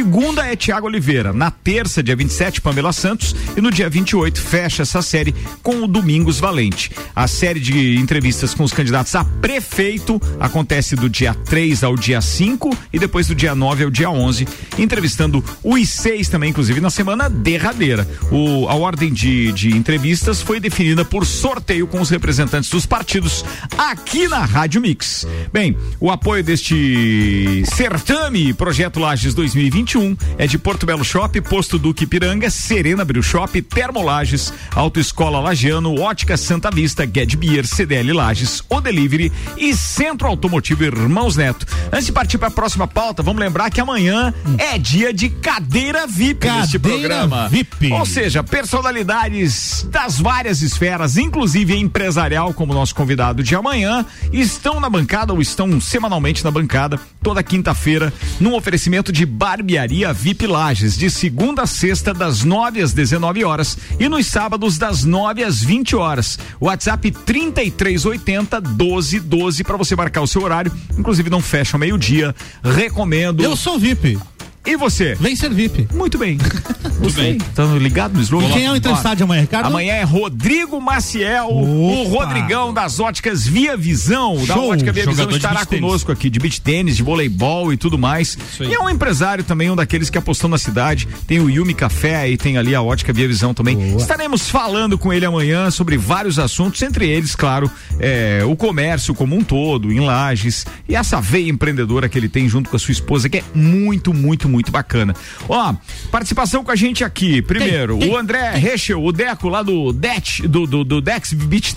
[0.06, 1.32] Segunda é Tiago Oliveira.
[1.32, 3.34] Na terça, dia 27, Pamela Santos.
[3.56, 5.34] E no dia 28, fecha essa série
[5.64, 6.92] com o Domingos Valente.
[7.12, 12.20] A série de entrevistas com os candidatos a prefeito acontece do dia 3 ao dia
[12.20, 14.46] 5 e depois do dia 9 ao dia 11,
[14.78, 18.06] entrevistando os seis também, inclusive na semana derradeira.
[18.30, 23.44] O, a ordem de, de entrevistas foi definida por sorteio com os representantes dos partidos
[23.76, 25.26] aqui na Rádio Mix.
[25.52, 29.95] Bem, o apoio deste certame Projeto Lages 2021
[30.36, 36.36] é de Porto Belo Shop, Posto Duque Piranga, Serena Bril Shop, Termolages, Autoescola Lagiano, Ótica
[36.36, 41.66] Santa Vista, Get Beer, CDL Lages, O Delivery e Centro Automotivo Irmãos Neto.
[41.90, 46.06] Antes de partir para a próxima pauta, vamos lembrar que amanhã é dia de cadeira
[46.06, 47.48] VIP cadeira neste programa.
[47.48, 47.92] VIP.
[47.92, 54.90] Ou seja, personalidades das várias esferas, inclusive empresarial, como nosso convidado de amanhã, estão na
[54.90, 61.10] bancada ou estão semanalmente na bancada toda quinta-feira num oferecimento de barbearia VIP Lages, de
[61.10, 65.96] segunda a sexta, das 9 às 19 horas e nos sábados, das 9 às 20
[65.96, 66.38] horas.
[66.60, 70.72] WhatsApp 3380 1212 para você marcar o seu horário.
[70.98, 72.34] Inclusive, não fecha ao meio-dia.
[72.62, 73.42] Recomendo.
[73.42, 74.18] Eu sou VIP.
[74.64, 75.14] E você?
[75.14, 75.88] Vem ser VIP.
[75.94, 76.38] Muito bem.
[76.98, 77.36] Muito bem.
[77.36, 78.50] Estão ligado no slogan?
[78.50, 79.66] Quem é o entrevistado de amanhã, Ricardo?
[79.66, 84.36] Amanhã é Rodrigo Maciel, o Rodrigão das óticas Via Visão.
[84.38, 84.46] Show.
[84.46, 87.96] Da ótica Via Jogador Visão estará conosco aqui, de beach tênis, de voleibol e tudo
[87.96, 88.36] mais.
[88.60, 91.08] E é um empresário também, um daqueles que apostou na cidade.
[91.26, 93.96] Tem o Yumi Café e tem ali a ótica Via Visão também.
[93.96, 99.36] Estaremos falando com ele amanhã sobre vários assuntos, entre eles, claro, é, o comércio como
[99.36, 102.92] um todo, em Lages, e essa veia empreendedora que ele tem junto com a sua
[102.92, 105.14] esposa, que é muito, muito, muito muito bacana.
[105.48, 105.74] Ó,
[106.10, 107.42] participação com a gente aqui.
[107.42, 108.52] Primeiro, tem, tem, o André.
[108.56, 111.74] Rechel, o Deco lá do Det, do, do, do Dex Beach.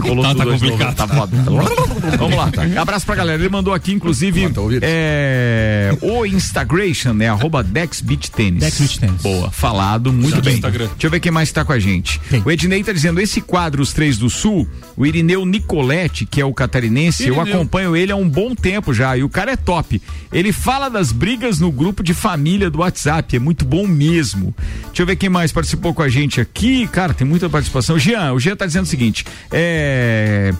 [0.00, 0.96] Rolou tá, tá complicado.
[0.96, 1.36] Tá foda.
[2.18, 2.50] Vamos lá.
[2.50, 2.62] Tá.
[2.80, 3.40] Abraço pra galera.
[3.40, 4.48] Ele mandou aqui, inclusive,
[4.82, 7.28] é, o Instagration, né?
[7.28, 8.60] Arroba Dex Beach Tênis.
[8.60, 9.22] Dex Beach Tênis.
[9.22, 10.60] Boa, falado, muito bem.
[10.60, 12.20] Deixa eu ver quem mais tá com a gente.
[12.44, 16.44] O Ednei tá dizendo, esse quadro, Os Três do Sul, o Irineu Nicoletti, que é
[16.44, 17.46] o catarinense, Irineu.
[17.46, 20.00] eu acompanho ele há um bom tempo já, e o cara é top.
[20.32, 23.36] Ele fala das brigas no grupo de família do WhatsApp.
[23.36, 24.43] É muito bom mesmo.
[24.86, 26.86] Deixa eu ver quem mais participou com a gente aqui.
[26.88, 27.98] Cara, tem muita participação.
[27.98, 30.52] Jean, o Jean tá dizendo o seguinte: é.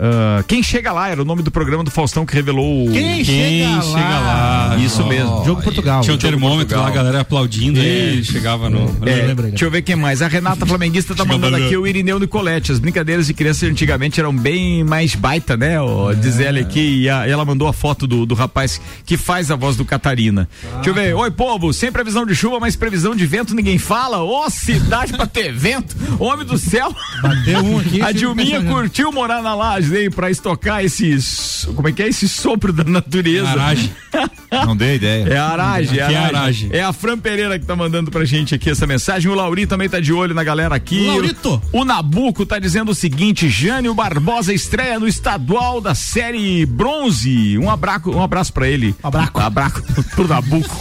[0.00, 3.24] Uh, quem chega lá era o nome do programa do Faustão que revelou Quem, quem
[3.24, 4.76] chega, chega, lá.
[4.78, 5.44] Isso oh, mesmo.
[5.44, 6.00] Jogo Portugal.
[6.00, 7.82] Tinha o um termômetro lá, a galera aplaudindo é.
[7.82, 8.96] e chegava no.
[9.06, 9.34] É.
[9.34, 10.22] Deixa eu ver quem mais.
[10.22, 12.72] A Renata Flamenguista tá mandando aqui o Irineu Nicolete.
[12.72, 15.78] As brincadeiras de criança antigamente eram bem mais baita, né?
[15.78, 16.14] Oh, é.
[16.14, 17.02] Diz ela aqui.
[17.02, 20.48] E, a, ela mandou a foto do, do rapaz que faz a voz do Catarina.
[20.64, 20.76] Ah.
[20.76, 21.14] Deixa eu ver.
[21.14, 21.74] Oi, povo.
[21.74, 24.22] Sem previsão de chuva, mas previsão de vento ninguém fala.
[24.22, 25.94] Ô, oh, cidade pra ter vento.
[26.18, 26.94] Homem do céu.
[27.20, 28.00] Bateu um aqui.
[28.00, 31.68] A Dilminha curtiu morar na laje aí pra estocar esses.
[31.76, 32.08] Como é que é?
[32.08, 33.50] Esse sopro da natureza.
[33.50, 33.92] Aragem.
[34.66, 35.26] Não dei ideia.
[35.28, 35.98] É a aragem.
[35.98, 36.70] É, a aragem.
[36.72, 39.30] é a Fran Pereira que tá mandando pra gente aqui essa mensagem.
[39.30, 41.06] O Lauri também tá de olho na galera aqui.
[41.06, 41.62] Laurito.
[41.72, 47.56] O, o Nabuco tá dizendo o seguinte: Jânio Barbosa estreia no estadual da série Bronze.
[47.58, 48.94] Um abraço, um abraço pra ele.
[49.02, 49.30] Um abraço.
[49.34, 49.82] Um abraço
[50.14, 50.76] pro Nabuco.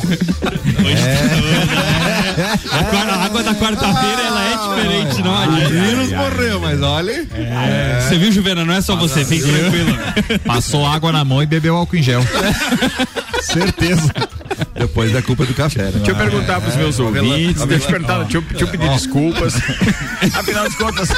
[0.88, 2.50] É.
[3.20, 5.70] A água da quarta-feira ela é diferente, não O adianta.
[5.70, 7.28] vírus morreu, mas olha.
[7.34, 8.00] É.
[8.08, 8.64] Você viu, Juvena?
[8.66, 9.98] Não é só você, fique tranquilo.
[10.46, 12.24] Passou água na mão e bebeu álcool em gel.
[13.62, 14.14] Certeza.
[14.74, 15.91] Depois da culpa do café, né?
[15.95, 18.24] Deixa eu perguntar pros meus É, ouvintes, Avela- deixa eu perguntar, Ó.
[18.24, 18.93] deixa eu, deixa eu pedir Ó.
[18.93, 19.53] desculpas.
[20.34, 21.10] Afinal de contas,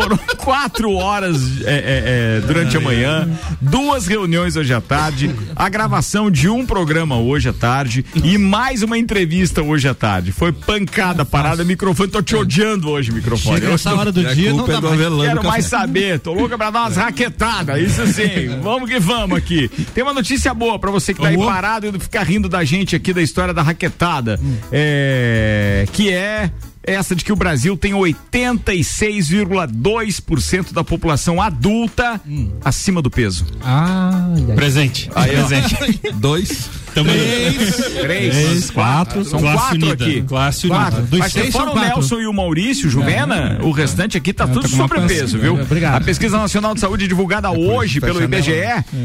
[0.00, 3.28] foram quatro horas é, é, é, durante a manhã,
[3.60, 8.82] duas reuniões hoje à tarde, a gravação de um programa hoje à tarde e mais
[8.82, 10.32] uma entrevista hoje à tarde.
[10.32, 12.10] Foi pancada, parada, microfone.
[12.10, 13.56] Tô te odiando hoje, microfone.
[13.56, 15.00] Chega Eu essa hora do a dia, não dá é do mais.
[15.00, 15.48] Quero Café.
[15.48, 16.18] mais saber.
[16.20, 17.80] Tô louca pra dar umas raquetadas.
[17.80, 18.58] Isso sim.
[18.62, 19.68] Vamos que vamos aqui.
[19.94, 22.94] Tem uma notícia boa pra você que tá aí parado e ficar rindo da gente
[22.96, 24.38] aqui da história da raquetada.
[24.72, 26.50] É, que é
[26.82, 32.20] essa de que o Brasil tem 86,2% da população adulta
[32.64, 33.46] acima do peso.
[33.62, 35.10] Ah, Presente.
[35.14, 35.30] Aí.
[35.30, 35.76] Presente.
[36.14, 36.70] Dois.
[36.94, 37.14] Também.
[37.14, 39.24] Três, Três, quatro.
[39.24, 40.22] São quatro aqui.
[40.22, 41.06] Classe Quatro.
[41.12, 41.78] Mas se seis fora o.
[41.78, 45.54] Nelson e o Maurício, Juvena, o restante aqui tá tudo tô com uma sobrepeso, viu?
[45.54, 45.96] Obrigado.
[45.96, 48.52] A Pesquisa Nacional de Saúde divulgada hoje pelo IBGE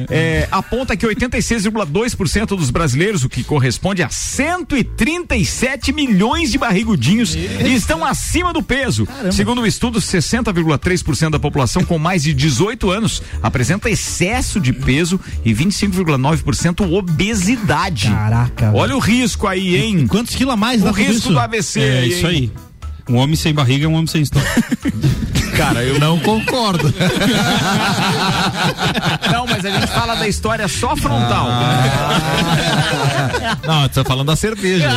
[0.09, 8.05] é, aponta que 86,2% dos brasileiros, o que corresponde a 137 milhões de barrigudinhos, estão
[8.05, 9.07] acima do peso.
[9.31, 15.19] Segundo o estudo, 60,3% da população com mais de 18 anos apresenta excesso de peso
[15.43, 17.84] e 25,9% obesidade.
[18.09, 18.71] Caraca.
[18.73, 20.07] Olha o risco aí, hein?
[20.07, 21.31] Quantos quilos a mais O risco isso?
[21.31, 22.51] do AVC É aí, isso hein?
[22.55, 22.65] aí.
[23.07, 24.49] Um homem sem barriga é um homem sem história.
[25.55, 26.91] Cara, eu não concordo.
[29.31, 31.47] Não, mas a gente fala da história só frontal.
[33.65, 34.89] Não, você tá falando da cerveja.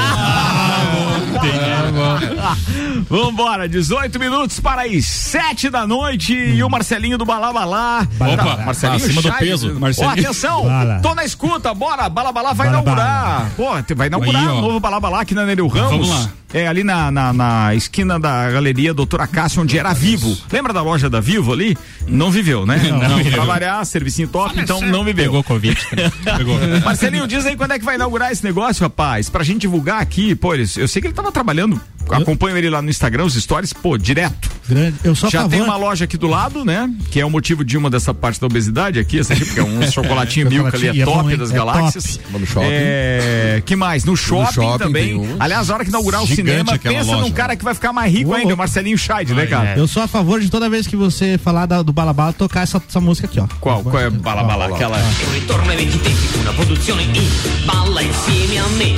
[3.09, 8.07] Vambora, 18 minutos para as 7 da noite e o Marcelinho do Balabalá.
[8.19, 9.49] Opa, Tá, Marcelinho acima do Chaves.
[9.49, 10.13] peso, Ó, Marcelinho.
[10.13, 11.01] atenção, Bala.
[11.01, 13.51] tô na escuta, bora, Balabalá vai Bala, inaugurar.
[13.57, 14.61] Pô, te- vai inaugurar Aí, o ó.
[14.61, 15.91] novo Balabalá aqui na Nereu Ramos.
[15.91, 16.29] Vamos lá.
[16.53, 20.35] É ali na, na, na esquina da galeria Doutora Cássio, onde era Vivo.
[20.51, 21.77] Lembra da loja da Vivo ali?
[22.07, 22.81] Não viveu, né?
[22.85, 23.45] Não, não pra viveu.
[23.47, 25.27] variar, servicinho top, então não viveu.
[25.27, 25.77] Pegou Covid.
[26.39, 26.57] Pegou.
[26.85, 29.29] Marcelinho, diz aí quando é que vai inaugurar esse negócio, rapaz?
[29.29, 31.79] Pra gente divulgar aqui, pô, eles- eu sei que ele tava trabalhando,
[32.11, 34.49] acompanho ele lá no Instagram, os stories, pô, direto.
[34.67, 34.97] Grande.
[35.05, 36.91] Eu a Já tem uma loja aqui do lado, né?
[37.11, 39.65] Que é o motivo de uma dessa parte da obesidade aqui, essa aqui, porque é
[39.65, 42.05] um chocolatinho milk ali, é é top bom, das É galáxias.
[42.17, 42.25] top.
[42.31, 42.67] Vamos no shopping.
[42.71, 44.05] É, que mais?
[44.05, 45.15] No shopping, shopping também.
[45.17, 45.37] um.
[45.39, 48.13] Aliás, a hora que inaugurar o cinema, pensa loja, num cara que vai ficar mais
[48.13, 49.75] rico ainda, o Marcelinho Scheid, né, cara?
[49.77, 52.83] Eu sou a favor de toda vez que você falar da- do Balabala tocar essa,
[52.89, 53.47] essa música aqui, ó.
[53.61, 53.83] Qual?
[53.83, 54.67] Qual é Bala Bala?
[54.67, 54.99] Aquela.
[55.33, 57.29] Ritorno ai venti tempi, una produzione in
[57.67, 58.95] balla insieme a me.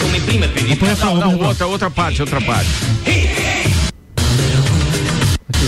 [0.00, 3.63] Come prima per il Não, não, outra, outra parte, outra parte.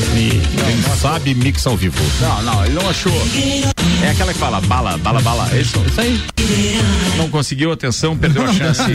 [0.00, 1.96] Quem sabe mixa ao vivo.
[2.20, 3.12] Não, não, ele não achou.
[4.04, 5.48] É aquela que fala bala, bala, bala.
[5.52, 5.82] É isso?
[5.86, 6.20] Isso aí.
[7.16, 8.82] Não conseguiu atenção, perdeu a chance.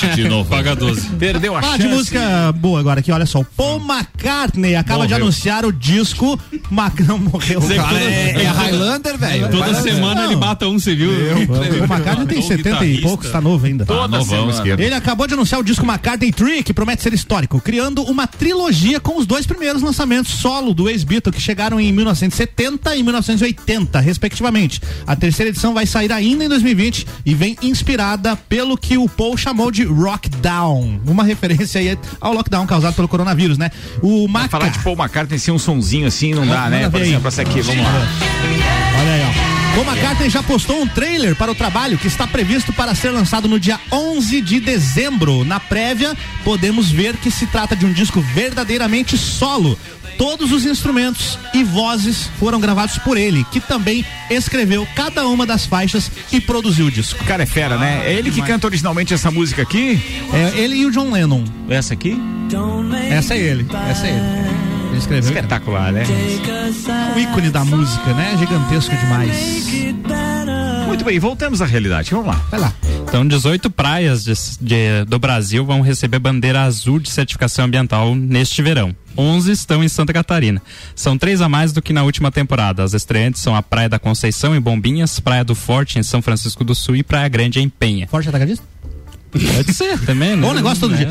[0.00, 0.50] Gente, de novo.
[0.50, 1.10] Paga 12.
[1.10, 1.88] Perdeu a Fala chance.
[1.88, 3.38] de música boa agora aqui, olha só.
[3.40, 5.24] O Paul McCartney acaba de Morreu.
[5.26, 6.38] anunciar o disco.
[6.70, 6.98] Mac...
[7.00, 7.60] Não morreu.
[7.60, 9.48] Cara, toda- é, É Highlander, velho.
[9.50, 11.10] Toda semana ele mata um, você viu?
[11.12, 11.64] O Paul
[11.98, 13.84] McCartney tem Um 70 e poucos, tá novo ainda.
[13.86, 14.50] Toda novão, semana.
[14.52, 14.80] esquerdo.
[14.80, 18.98] Ele acabou de anunciar o disco McCartney 3, que promete ser histórico, criando uma trilogia
[19.00, 24.80] com os dois primeiros lançamentos solo do ex-Beatle, que chegaram em 1970 e 1980, respectivamente.
[25.06, 29.36] A terceira edição vai sair ainda em 2020 e vem inspirada pelo que o Paul
[29.36, 33.70] chamou de Rockdown, uma referência aí ao lockdown causado pelo coronavírus, né?
[34.02, 34.48] O Maca...
[34.48, 36.90] falar de Paul McCartney sem um sonzinho assim, não dá, Manda né?
[36.90, 38.91] Por exemplo, essa aqui, vamos lá.
[39.74, 43.48] Paul McCartney já postou um trailer para o trabalho que está previsto para ser lançado
[43.48, 45.44] no dia 11 de dezembro.
[45.46, 46.14] Na prévia,
[46.44, 49.78] podemos ver que se trata de um disco verdadeiramente solo.
[50.18, 55.64] Todos os instrumentos e vozes foram gravados por ele, que também escreveu cada uma das
[55.64, 57.22] faixas e produziu o disco.
[57.22, 58.02] O cara é fera, né?
[58.04, 59.98] É ele que canta originalmente essa música aqui?
[60.34, 61.44] É ele e o John Lennon.
[61.68, 62.20] Essa aqui?
[63.10, 63.66] Essa é ele.
[63.88, 64.61] Essa é ele.
[65.02, 65.30] Escreveu.
[65.30, 66.04] Espetacular, né?
[67.14, 68.36] O ícone da música, né?
[68.38, 69.66] Gigantesco demais.
[70.86, 72.10] Muito bem, voltamos à realidade.
[72.10, 72.40] Vamos lá.
[72.50, 72.72] Vai lá.
[73.08, 78.62] Então, 18 praias de- de- do Brasil vão receber bandeira azul de certificação ambiental neste
[78.62, 78.94] verão.
[79.16, 80.62] 11 estão em Santa Catarina.
[80.94, 82.82] São três a mais do que na última temporada.
[82.82, 86.64] As estreantes são a Praia da Conceição, em Bombinhas, Praia do Forte, em São Francisco
[86.64, 88.06] do Sul e Praia Grande, em Penha.
[88.08, 88.64] Forte atacadista?
[89.32, 90.42] Pode ser também, né?
[90.42, 91.08] Bom negócio todo É, dia.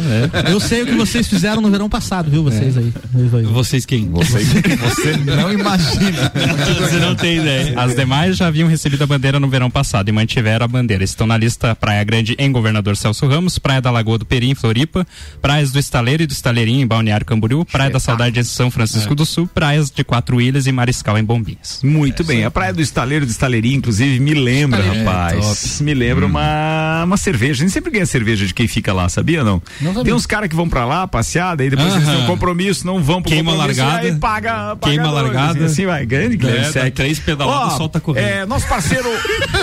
[0.47, 0.51] é.
[0.51, 2.43] Eu sei o que vocês fizeram no verão passado, viu?
[2.43, 2.93] Vocês aí.
[3.13, 3.43] Vocês aí.
[3.45, 4.09] Vocês quem?
[4.09, 6.31] Você, você não imagina.
[6.79, 7.79] Você não tem ideia.
[7.79, 11.03] As demais já haviam recebido a bandeira no verão passado e mantiveram a bandeira.
[11.03, 14.55] Estão na lista Praia Grande em Governador Celso Ramos, Praia da Lagoa do Peri em
[14.55, 15.05] Floripa,
[15.41, 19.15] Praias do Estaleiro e do Estaleirinho em Balneário Camboriú, Praia da Saudade em São Francisco
[19.15, 21.79] do Sul, Praias de Quatro Ilhas e Mariscal em Bombinhas.
[21.83, 22.43] Muito bem.
[22.45, 25.79] A praia do estaleiro do estaleirinho, inclusive, me lembra, rapaz.
[25.81, 27.53] me lembra uma, uma cerveja.
[27.63, 29.61] A gente sempre ganha cerveja de quem fica lá, sabia não?
[30.03, 32.15] Tem uns caras que vão pra lá passear, daí depois eles Aham.
[32.15, 34.07] têm um compromisso, não vão pro Queima compromisso, largada.
[34.07, 35.65] aí paga, paga Queima dois, largada.
[35.65, 38.25] Assim vai, grande Guilherme É, três pedaladas, Ó, solta correndo.
[38.25, 39.09] É, nosso parceiro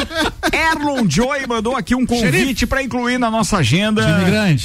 [0.53, 4.03] Erlon Joy mandou aqui um convite pra incluir na nossa agenda.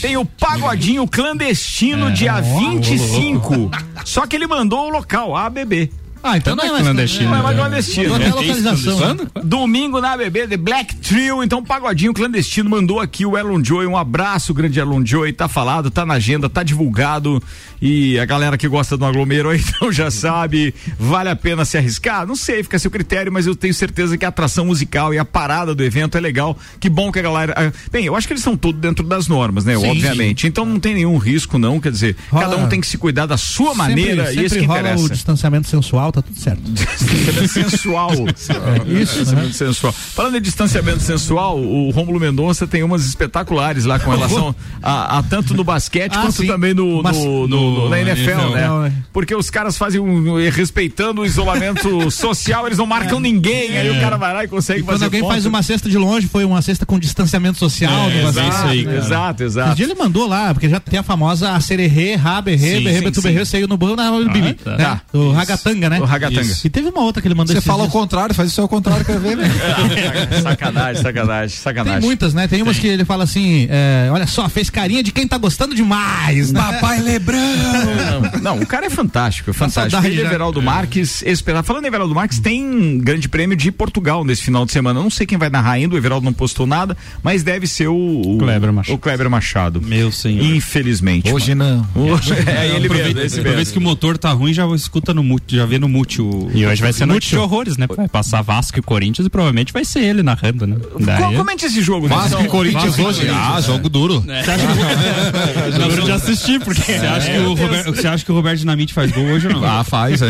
[0.01, 2.11] Tem o Pagodinho Clandestino, É.
[2.11, 3.71] dia Ó, 25.
[4.05, 5.91] Só que ele mandou o local, ABB.
[6.23, 7.29] Ah, então não é mais clandestino.
[7.29, 7.59] Não é mais É.
[7.59, 8.15] clandestino.
[8.15, 8.31] Até né?
[8.31, 8.97] a localização.
[8.97, 9.31] Quando?
[9.43, 13.97] Domingo na ABB, The Black Trio, então Pagodinho Clandestino mandou aqui o Elon Joy, um
[13.97, 17.43] abraço, grande Elon Joy, tá falado, tá na agenda, tá divulgado
[17.81, 21.77] e a galera que gosta do aglomero aí então já sabe, vale a pena se
[21.77, 22.25] arriscar?
[22.25, 25.19] Não sei, fica a seu critério, mas eu tenho certeza que a atração musical e
[25.19, 28.25] a parada do evento é legal, que bom que a galera, ah, bem, eu acho
[28.27, 31.57] que eles estão todos dentro das normas, né, Sim, obviamente, então não tem nenhum risco
[31.59, 34.45] não, quer dizer, Rola- cada um tem que se cuidar da sua maneira sempre, e
[34.45, 35.03] isso sempre que rola interessa.
[35.03, 36.61] o distanciamento sensual, tá tudo certo.
[36.61, 38.11] distanciamento sensual.
[38.11, 39.53] Isso, Distanciamento né?
[39.53, 39.93] sensual.
[39.93, 45.23] Falando em distanciamento sensual, o Rômulo Mendonça tem umas espetaculares lá com relação a, a
[45.23, 46.47] tanto no basquete Ah, quanto sim.
[46.47, 48.69] também no, Mas- no- no- no na NFL, NFL, né?
[48.89, 48.93] né?
[49.11, 53.99] Porque os caras fazem um, respeitando o isolamento social, eles não marcam ninguém, aí o
[53.99, 54.81] cara vai lá e consegue É.
[54.81, 55.31] E quando fazer alguém ponto.
[55.31, 57.91] faz uma cesta de longe, foi uma cesta com distanciamento social.
[58.09, 58.91] É, exato, isso aí, né?
[58.93, 59.05] cara.
[59.05, 59.75] Exato, Esse exato.
[59.75, 63.21] dia ele mandou lá, porque já tem a famosa acererê, raberrê, Sim, berrê, sim, betu,
[63.21, 63.27] sim.
[63.27, 64.77] berrê, saiu no banho na bibi, tá.
[64.77, 65.01] né?
[65.13, 65.99] O ragatanga, né?
[66.03, 66.41] O ragatanga.
[66.41, 66.67] Isso.
[66.67, 67.93] E teve uma outra que ele mandou Você fala ao dias.
[67.93, 69.49] contrário, faz isso ao contrário, quer ver, né?
[70.41, 72.01] sacanagem, sacanagem, Tem sacanagem.
[72.01, 72.47] muitas, né?
[72.47, 75.73] Tem umas que ele fala assim, é, olha só, fez carinha de quem tá gostando
[75.75, 76.59] demais, né?
[76.59, 77.39] Papai Lebrão!
[78.41, 80.05] Não, não, o cara é fantástico, é fantástico.
[80.05, 80.25] Ele, já.
[80.25, 81.63] Everaldo Marques, esperar.
[81.63, 85.01] Falando em Everaldo Marques, tem grande prêmio de Portugal nesse final de semana.
[85.01, 87.95] Não sei quem vai narrar ainda, o Everaldo não postou nada, mas deve ser o,
[88.21, 88.95] o Kleber Machado.
[88.95, 89.81] O Kleber Machado.
[89.81, 90.45] Meu senhor.
[90.45, 91.31] Infelizmente.
[91.31, 91.87] Hoje não.
[91.95, 93.73] Hoje, é ele mesmo, Aproveita, esse toda vez mesmo.
[93.73, 96.49] que o motor tá ruim, já escuta no mute, já vê no o.
[96.53, 97.87] E hoje vai ser noite de horrores, né?
[97.95, 100.77] Vai passar Vasco e Corinthians e provavelmente vai ser ele narrando, né?
[100.99, 102.45] Daí- Co- Comente esse jogo, Vasco Nelson.
[102.45, 103.27] e Corinthians hoje.
[103.29, 104.23] Ah, jogo duro.
[105.89, 106.81] Juro de assistir, porque.
[106.81, 109.53] Você acha, que o Roberto, você acha que o Roberto Dinamite faz gol hoje ou
[109.53, 109.63] não?
[109.65, 110.27] Ah, faz, é.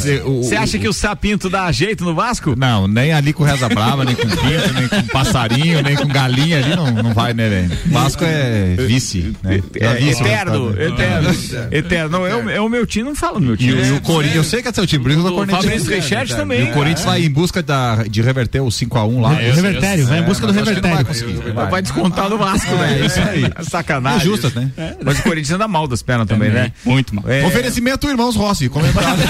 [0.00, 2.54] Ser o- Você acha que o Sapinto dá jeito no Vasco?
[2.56, 6.58] Não, nem ali com Reza Brava, nem com Pinto, nem com passarinho, nem com galinha
[6.58, 7.70] ali, não, não vai, né, velho?
[7.86, 9.62] Vasco é vice, né?
[9.80, 11.30] É, esse eterno, eterno,
[11.70, 12.10] eterno.
[12.10, 13.72] Não, é, o, é o meu time, não fala no meu time.
[13.86, 15.62] e o Corinthians, sei que é seu time, por isso eu tô O cornetando.
[15.62, 19.30] Fabrício Reichert também, E o Corinthians vai em busca da, de reverter o 5x1 lá.
[19.30, 21.06] O revertério, vai em busca do vai revertério.
[21.70, 23.00] Vai, descontar no Vasco, né?
[23.00, 23.52] É isso aí.
[23.68, 24.20] Sacanagem.
[24.20, 24.70] É justo, né?
[25.04, 26.72] Mas o Corinthians anda mal das pernas também, né?
[26.84, 27.24] Muito mal.
[27.28, 29.08] É, Oferecimento Irmãos Rossi, comentário.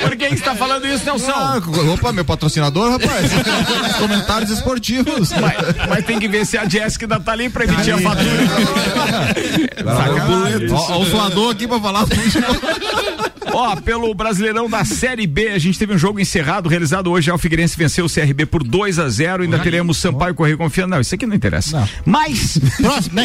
[0.00, 1.30] Por que que você tá falando isso, Nelson?
[1.30, 1.60] Ah,
[1.92, 3.30] opa, meu patrocinador, rapaz.
[3.98, 5.32] Comentários esportivos.
[5.32, 5.54] Mas,
[5.88, 8.30] mas tem que ver se a Jéssica ainda tá ali pra emitir a fatura.
[10.72, 12.06] Ó o suador aqui pra falar.
[13.52, 17.30] Ó, pelo Brasileirão da Série B, a gente teve um jogo encerrado, realizado hoje.
[17.30, 20.90] O Figueirense venceu o CRB por 2 a 0 Ainda teremos Sampaio Correio confiando.
[20.90, 21.88] Não, isso aqui não interessa.
[22.04, 22.58] Mas,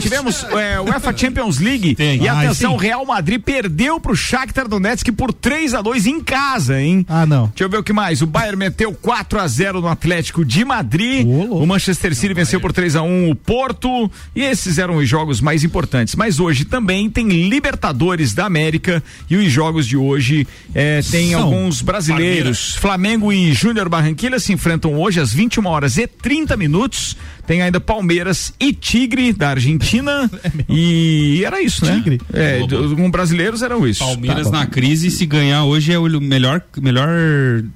[0.01, 1.95] tivemos é, o UEFA Champions League.
[1.99, 6.21] E Ah, atenção, o Real Madrid perdeu pro Shakhtar Donetsk por 3 a 2 em
[6.21, 7.05] casa, hein?
[7.09, 7.47] Ah, não.
[7.47, 8.21] Deixa eu ver o que mais.
[8.21, 11.25] O Bayern meteu 4 a 0 no Atlético de Madrid.
[11.27, 14.09] o Manchester City venceu por 3 a 1 o Porto.
[14.35, 16.15] E esses eram os jogos mais importantes.
[16.15, 19.00] Mas hoje também tem Libertadores da América.
[19.29, 22.75] E os jogos de hoje eh, tem São alguns brasileiros.
[22.75, 27.17] Flamengo e Júnior Barranquilla se enfrentam hoje às 21 horas e 30 minutos.
[27.47, 30.29] Tem ainda Palmeiras e Tigre da Argentina.
[30.69, 31.95] e era isso, né?
[31.95, 32.21] Tigre?
[32.33, 33.99] É, do- com brasileiros eram isso.
[33.99, 34.59] Palmeiras Tá.
[34.59, 37.07] na crise, se ganhar hoje é o melhor, melhor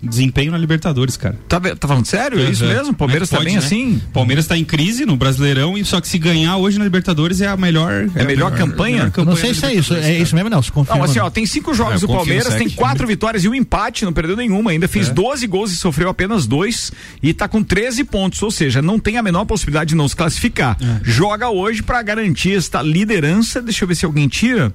[0.02, 1.38] desempenho na Libertadores, cara.
[1.48, 2.40] Tá, tá falando sério?
[2.40, 2.94] É isso mesmo?
[2.94, 4.02] Palmeiras tá Como é bem pode, assim?
[4.14, 7.48] Palmeiras tá em crise no Brasileirão, e só que se ganhar hoje na Libertadores é
[7.48, 8.08] a melhor.
[8.16, 9.12] É a melhor campanha?
[9.16, 9.94] Eu não sei se é isso.
[9.94, 10.72] É isso mesmo, Nelson?
[10.72, 10.98] Confirma.
[11.00, 13.44] Não, assim, ó, tem cinco jogos É, o eu confio no Palmeiras, tem quatro vitórias
[13.44, 16.92] e um empate, não perdeu nenhuma ainda, fez 12 gols e sofreu apenas dois
[17.22, 19.55] e tá com 13 pontos, ou seja, não tem a menor possibilidade
[19.86, 20.78] de não se classificar.
[21.04, 24.74] Joga hoje pra garantir esta liderança, deixa eu ver se alguém tira.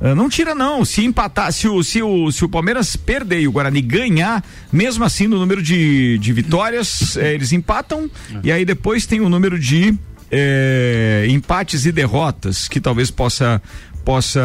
[0.00, 3.48] Ah, não tira não, se empatar, se o, se, o, se o Palmeiras perder e
[3.48, 8.10] o Guarani ganhar, mesmo assim no número de, de vitórias, eh, eles empatam
[8.44, 9.94] e aí depois tem o número de
[10.30, 13.62] eh, empates e derrotas, que talvez possa
[14.06, 14.40] possa.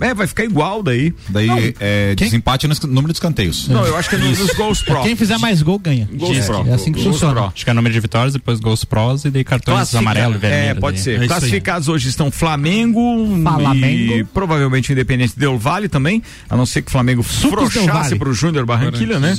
[0.00, 1.12] É, vai ficar igual daí.
[1.28, 3.68] Daí Não, é desempate no número de escanteios.
[3.68, 5.02] não, eu acho que é nos, nos gols pro.
[5.02, 6.08] Quem fizer mais gol ganha.
[6.12, 6.66] Gols é, pro.
[6.66, 7.34] é assim que Gols funciona.
[7.34, 7.44] pro.
[7.54, 10.38] Acho que é número de vitórias, depois gols prós e daí cartões Classifica- amarelo e
[10.38, 10.70] vermelho.
[10.70, 11.04] É, pode daí.
[11.04, 11.22] ser.
[11.22, 11.26] É.
[11.26, 13.00] Classificados hoje estão Flamengo,
[13.42, 14.12] Flamengo.
[14.14, 18.18] e provavelmente o Independente Del Vale também, a não ser que o Flamengo frouxasse Vale.
[18.18, 19.34] pro Júnior Barranquilha, né?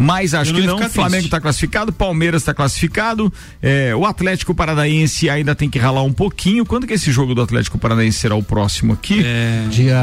[0.00, 5.28] Mas acho que não ficar Flamengo está classificado, Palmeiras está classificado, é, o Atlético Paranaense
[5.28, 6.64] ainda tem que ralar um pouquinho.
[6.64, 9.17] Quando que esse jogo do Atlético Paranaense será o próximo aqui?
[9.24, 9.66] É...
[9.70, 9.96] Dia.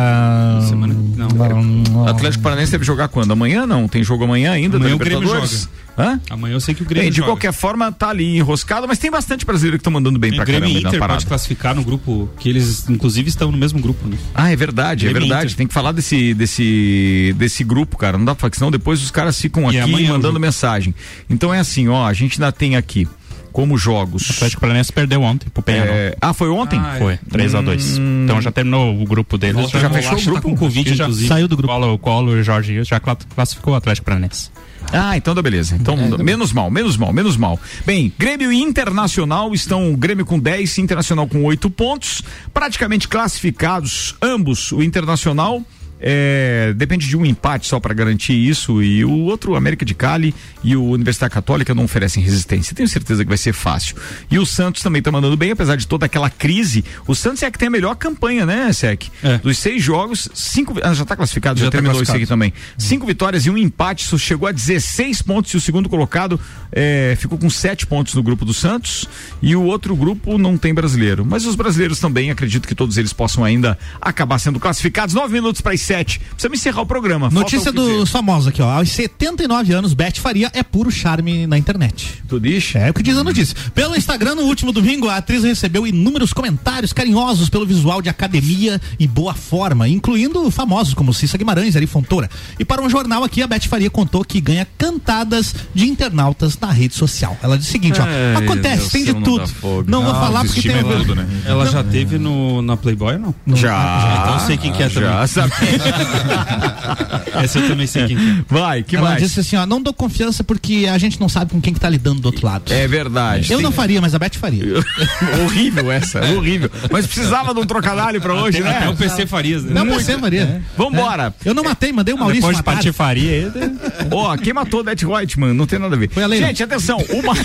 [0.68, 0.93] Semana...
[1.16, 2.07] Não.
[2.07, 3.32] Atlético Paranaense deve jogar quando?
[3.32, 3.88] Amanhã não?
[3.88, 5.70] Tem jogo amanhã ainda Amanhã da o Grêmio Libertadores?
[5.97, 6.20] Hã?
[6.30, 7.30] Amanhã eu sei que o Grêmio Bem, de joga.
[7.30, 10.45] qualquer forma, tá ali enroscado, mas tem bastante brasileiro que estão mandando bem Tem pra
[10.45, 14.18] Grêmio caramba Inter pode classificar no grupo, que eles inclusive estão no mesmo grupo, né?
[14.34, 15.45] Ah, é verdade, é Grêmio e verdade.
[15.45, 15.57] Inter.
[15.57, 18.18] Tem que falar desse, desse, desse grupo, cara.
[18.18, 20.93] Não dá pra falar que senão depois os caras ficam E aqui mandando mensagem.
[21.30, 23.07] Então é assim, ó, a gente ainda tem aqui
[23.56, 24.30] como jogos.
[24.30, 25.95] O Atlético Paranaense perdeu ontem pro Penharol.
[25.95, 26.78] É, ah, foi ontem?
[26.78, 26.99] Ah, é.
[26.99, 29.56] Foi, 3 a 2 Então já terminou o grupo deles.
[29.56, 30.41] Volta já fechou o Bolacha grupo?
[30.41, 31.28] Tá com Covid, Já inclusive.
[31.30, 31.74] saiu do grupo.
[31.74, 34.49] Colo, o Colo e o Jorge já cla- classificou o Atlético Paranaense.
[34.91, 35.76] Ah, então tá beleza.
[35.80, 37.58] Então, menos mal, menos mal, menos mal.
[37.86, 42.22] Bem, Grêmio e Internacional estão o Grêmio com 10, Internacional com 8 pontos,
[42.53, 44.72] praticamente classificados ambos.
[44.74, 45.64] O Internacional
[45.99, 50.35] é, depende de um empate só para garantir isso e o outro, América de Cali
[50.63, 52.75] e o Universidade Católica não oferecem resistência.
[52.75, 53.95] Tenho certeza que vai ser fácil.
[54.29, 56.83] E o Santos também tá mandando bem, apesar de toda aquela crise.
[57.07, 59.03] O Santos é que tem a melhor campanha, né, Sec?
[59.23, 59.37] É.
[59.37, 60.75] Dos seis jogos, cinco.
[60.83, 62.53] Ah, já tá classificado, já, Já tá terminou isso aqui também.
[62.77, 66.39] Cinco vitórias e um empate, isso chegou a 16 pontos e o segundo colocado
[66.71, 69.07] eh, ficou com sete pontos no grupo do Santos
[69.41, 71.25] e o outro grupo não tem brasileiro.
[71.25, 75.15] Mas os brasileiros também, acredito que todos eles possam ainda acabar sendo classificados.
[75.15, 76.19] Nove minutos para as sete.
[76.19, 77.29] Precisamos encerrar o programa.
[77.29, 78.69] Notícia dos famosos aqui, ó.
[78.69, 82.23] Aos 79 anos, Beth Faria é puro charme na internet.
[82.27, 82.75] Tu diz?
[82.75, 83.55] É o que diz a notícia.
[83.73, 88.81] Pelo Instagram, no último domingo, a atriz recebeu inúmeros comentários carinhosos pelo visual de academia
[88.99, 92.29] e boa forma, incluindo famosos como Cissa Guimarães, Ari Fontoura.
[92.59, 96.71] E para um jornal aqui, a Beth Faria contou que ganha cantadas de internautas na
[96.71, 97.38] rede social.
[97.41, 99.47] Ela disse o seguinte, ó, Ai, acontece, tem de não tudo.
[99.47, 99.86] fogo.
[99.89, 101.27] Não vou falar porque tem é tudo, né?
[101.45, 103.36] Ela já teve no, na Playboy, não?
[103.55, 104.21] Já.
[104.21, 105.27] Então eu sei quem que é já também.
[105.27, 105.51] sabe.
[107.43, 108.36] Essa eu também sei quem que é.
[108.47, 109.21] Vai, que Ela mais?
[109.23, 111.89] disse assim, ó, não dou confiança porque a gente não sabe com quem que tá
[111.89, 112.71] lidando do outro lado.
[112.71, 113.51] É verdade.
[113.51, 114.63] Eu Tem- não faria, mas a Beth faria.
[115.43, 116.69] horrível essa, horrível.
[116.91, 118.78] Mas precisava de um trocadilho pra hoje, Até, né?
[118.78, 119.73] até o PC Farias, né?
[119.73, 120.61] Não, você faria.
[120.78, 121.34] Vambora.
[121.43, 122.78] Eu não matei, mandei o Maurício Depois de matar.
[122.78, 123.71] patifaria aí, né?
[124.11, 125.53] Ó, quem matou o Det Reutemann?
[125.53, 126.09] Não tem nada a ver.
[126.09, 126.47] Foi a Leila.
[126.47, 126.97] Gente, atenção.
[127.09, 127.36] O, Mar...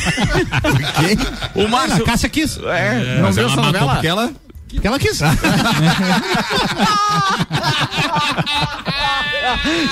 [1.55, 2.03] o Ah, Márcio.
[2.03, 2.59] a Cássia quis.
[2.59, 3.93] É, não Mas viu ela essa novela?
[3.95, 4.31] porque ela
[4.73, 5.21] Porque ela quis.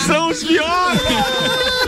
[0.07, 1.01] São os piores!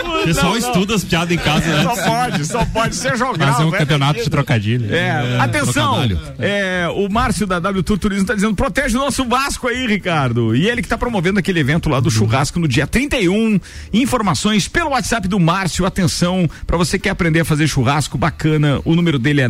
[0.02, 0.68] O pessoal Não, não.
[0.68, 1.82] estuda as piadas em casa, né?
[1.82, 3.52] Só pode, só pode ser jogado.
[3.52, 4.36] Fazer um é campeonato de mentira.
[4.36, 4.94] trocadilho.
[4.94, 6.20] É, atenção, trocadilho.
[6.38, 10.54] é, o Márcio da W Tour Turismo tá dizendo, protege o nosso Vasco aí, Ricardo.
[10.54, 13.60] E ele que tá promovendo aquele evento lá do churrasco no dia 31.
[13.92, 15.86] Informações pelo WhatsApp do Márcio.
[15.86, 19.48] Atenção, pra você que quer aprender a fazer churrasco bacana, o número dele é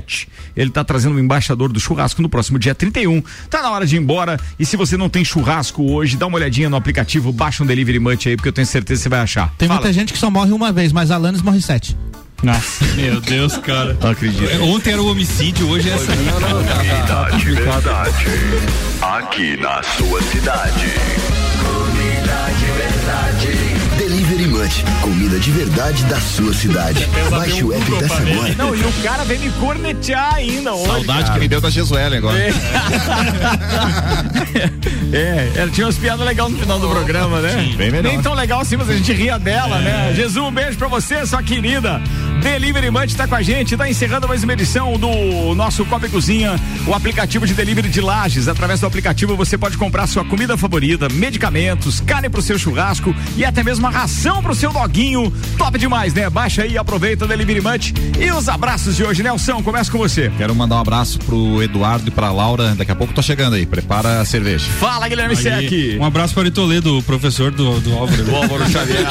[0.00, 0.28] 999614527.
[0.56, 3.22] Ele tá trazendo o embaixador do churrasco no próximo dia 31.
[3.50, 4.38] Tá na hora de ir embora.
[4.58, 7.98] E se você não tem churrasco hoje, dá uma olhadinha no aplicativo, baixa um Delivery
[7.98, 9.52] Munch aí, porque eu tenho certeza que você vai achar.
[9.56, 9.80] Tem Fala.
[9.80, 11.96] muita gente que só morre uma vez, mas a Alanis morre sete.
[12.42, 12.84] Nossa.
[12.94, 13.96] Meu Deus, cara.
[14.00, 14.62] Não acredito.
[14.62, 16.18] Ontem era o homicídio, hoje é essa aí.
[16.18, 18.26] Verdade, verdade.
[19.00, 20.86] Aqui na sua cidade.
[21.58, 23.53] Comida de verdade.
[24.64, 27.06] Munch, comida de verdade da sua cidade.
[27.30, 28.54] Baixe o app dessa agora.
[28.56, 30.86] Não, e o cara vem me cornetear ainda hoje.
[30.86, 31.34] Saudade cara.
[31.34, 32.38] que me deu da Jesuele agora.
[35.12, 37.72] É, ela tinha umas piadas legais no final do programa, né?
[37.76, 38.10] bem melhor.
[38.10, 40.12] Nem tão legal assim, mas a gente ria dela, né?
[40.12, 42.02] Jesus, um beijo pra você, sua querida.
[42.44, 46.10] Delivery Munch tá com a gente, tá encerrando mais uma edição do nosso Copa e
[46.10, 48.48] Cozinha, o aplicativo de delivery de lajes.
[48.48, 53.46] Através do aplicativo você pode comprar sua comida favorita, medicamentos, carne pro seu churrasco e
[53.46, 55.32] até mesmo a ração pro seu doguinho.
[55.56, 56.28] Top demais, né?
[56.28, 57.94] Baixa aí, aproveita o Delivery Munch.
[58.20, 60.30] E os abraços de hoje, Nelson, começa com você.
[60.36, 62.74] Quero mandar um abraço pro Eduardo e pra Laura.
[62.74, 63.64] Daqui a pouco tô chegando aí.
[63.64, 64.66] Prepara a cerveja.
[64.78, 65.98] Fala, Guilherme Sec.
[65.98, 68.22] Um abraço para o Toledo, o professor do, do Álvaro.
[68.22, 69.06] Do Álvaro Xavier.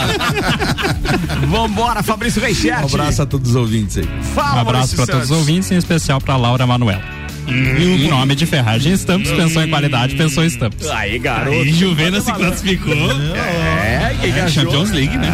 [1.49, 2.83] Vambora, Fabrício Reichert.
[2.83, 4.07] Um abraço a todos os ouvintes aí.
[4.35, 7.01] Fala, Um abraço para todos os ouvintes, em especial para Laura Manuel.
[7.45, 10.87] Em nome de Ferragem Estampos, pensou em qualidade, pensou em Estampos.
[10.89, 11.57] Aí, garoto.
[11.57, 12.93] Aí, Juvena se classificou.
[12.93, 14.49] É, que É, enganou.
[14.49, 15.31] Champions League, né?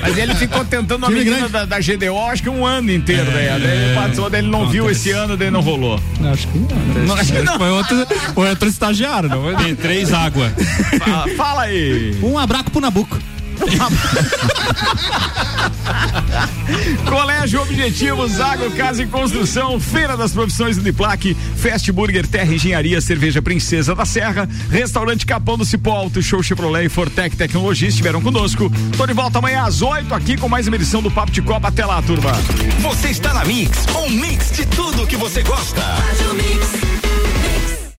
[0.00, 3.54] Mas ele ficou tentando a menina da, da GDO, acho que um ano inteiro, né?
[3.54, 6.00] Ele passou, daí ele não viu esse ano, daí não rolou.
[6.32, 7.04] Acho que não.
[7.06, 7.58] Não, acho que não.
[7.58, 9.54] Foi outro, foi outro estagiário, não foi?
[9.56, 10.50] Tem três água.
[10.98, 12.18] Fala, fala aí.
[12.24, 13.16] Um abraço pro Nabuco.
[17.08, 23.42] Colégio Objetivos, Agro, Casa e Construção, Feira das Profissões Uniplaque, Fast Burger, Terra Engenharia, Cerveja
[23.42, 28.70] Princesa da Serra, Restaurante Capão do Cipó Alto, Show Chevrolet e Fortec Tecnologia estiveram conosco.
[28.96, 31.68] Tô de volta amanhã às 8 aqui com mais uma edição do Papo de Copa.
[31.68, 32.32] Até lá, turma.
[32.80, 35.80] Você está na Mix, um mix de tudo que você gosta.
[35.80, 36.99] Faz o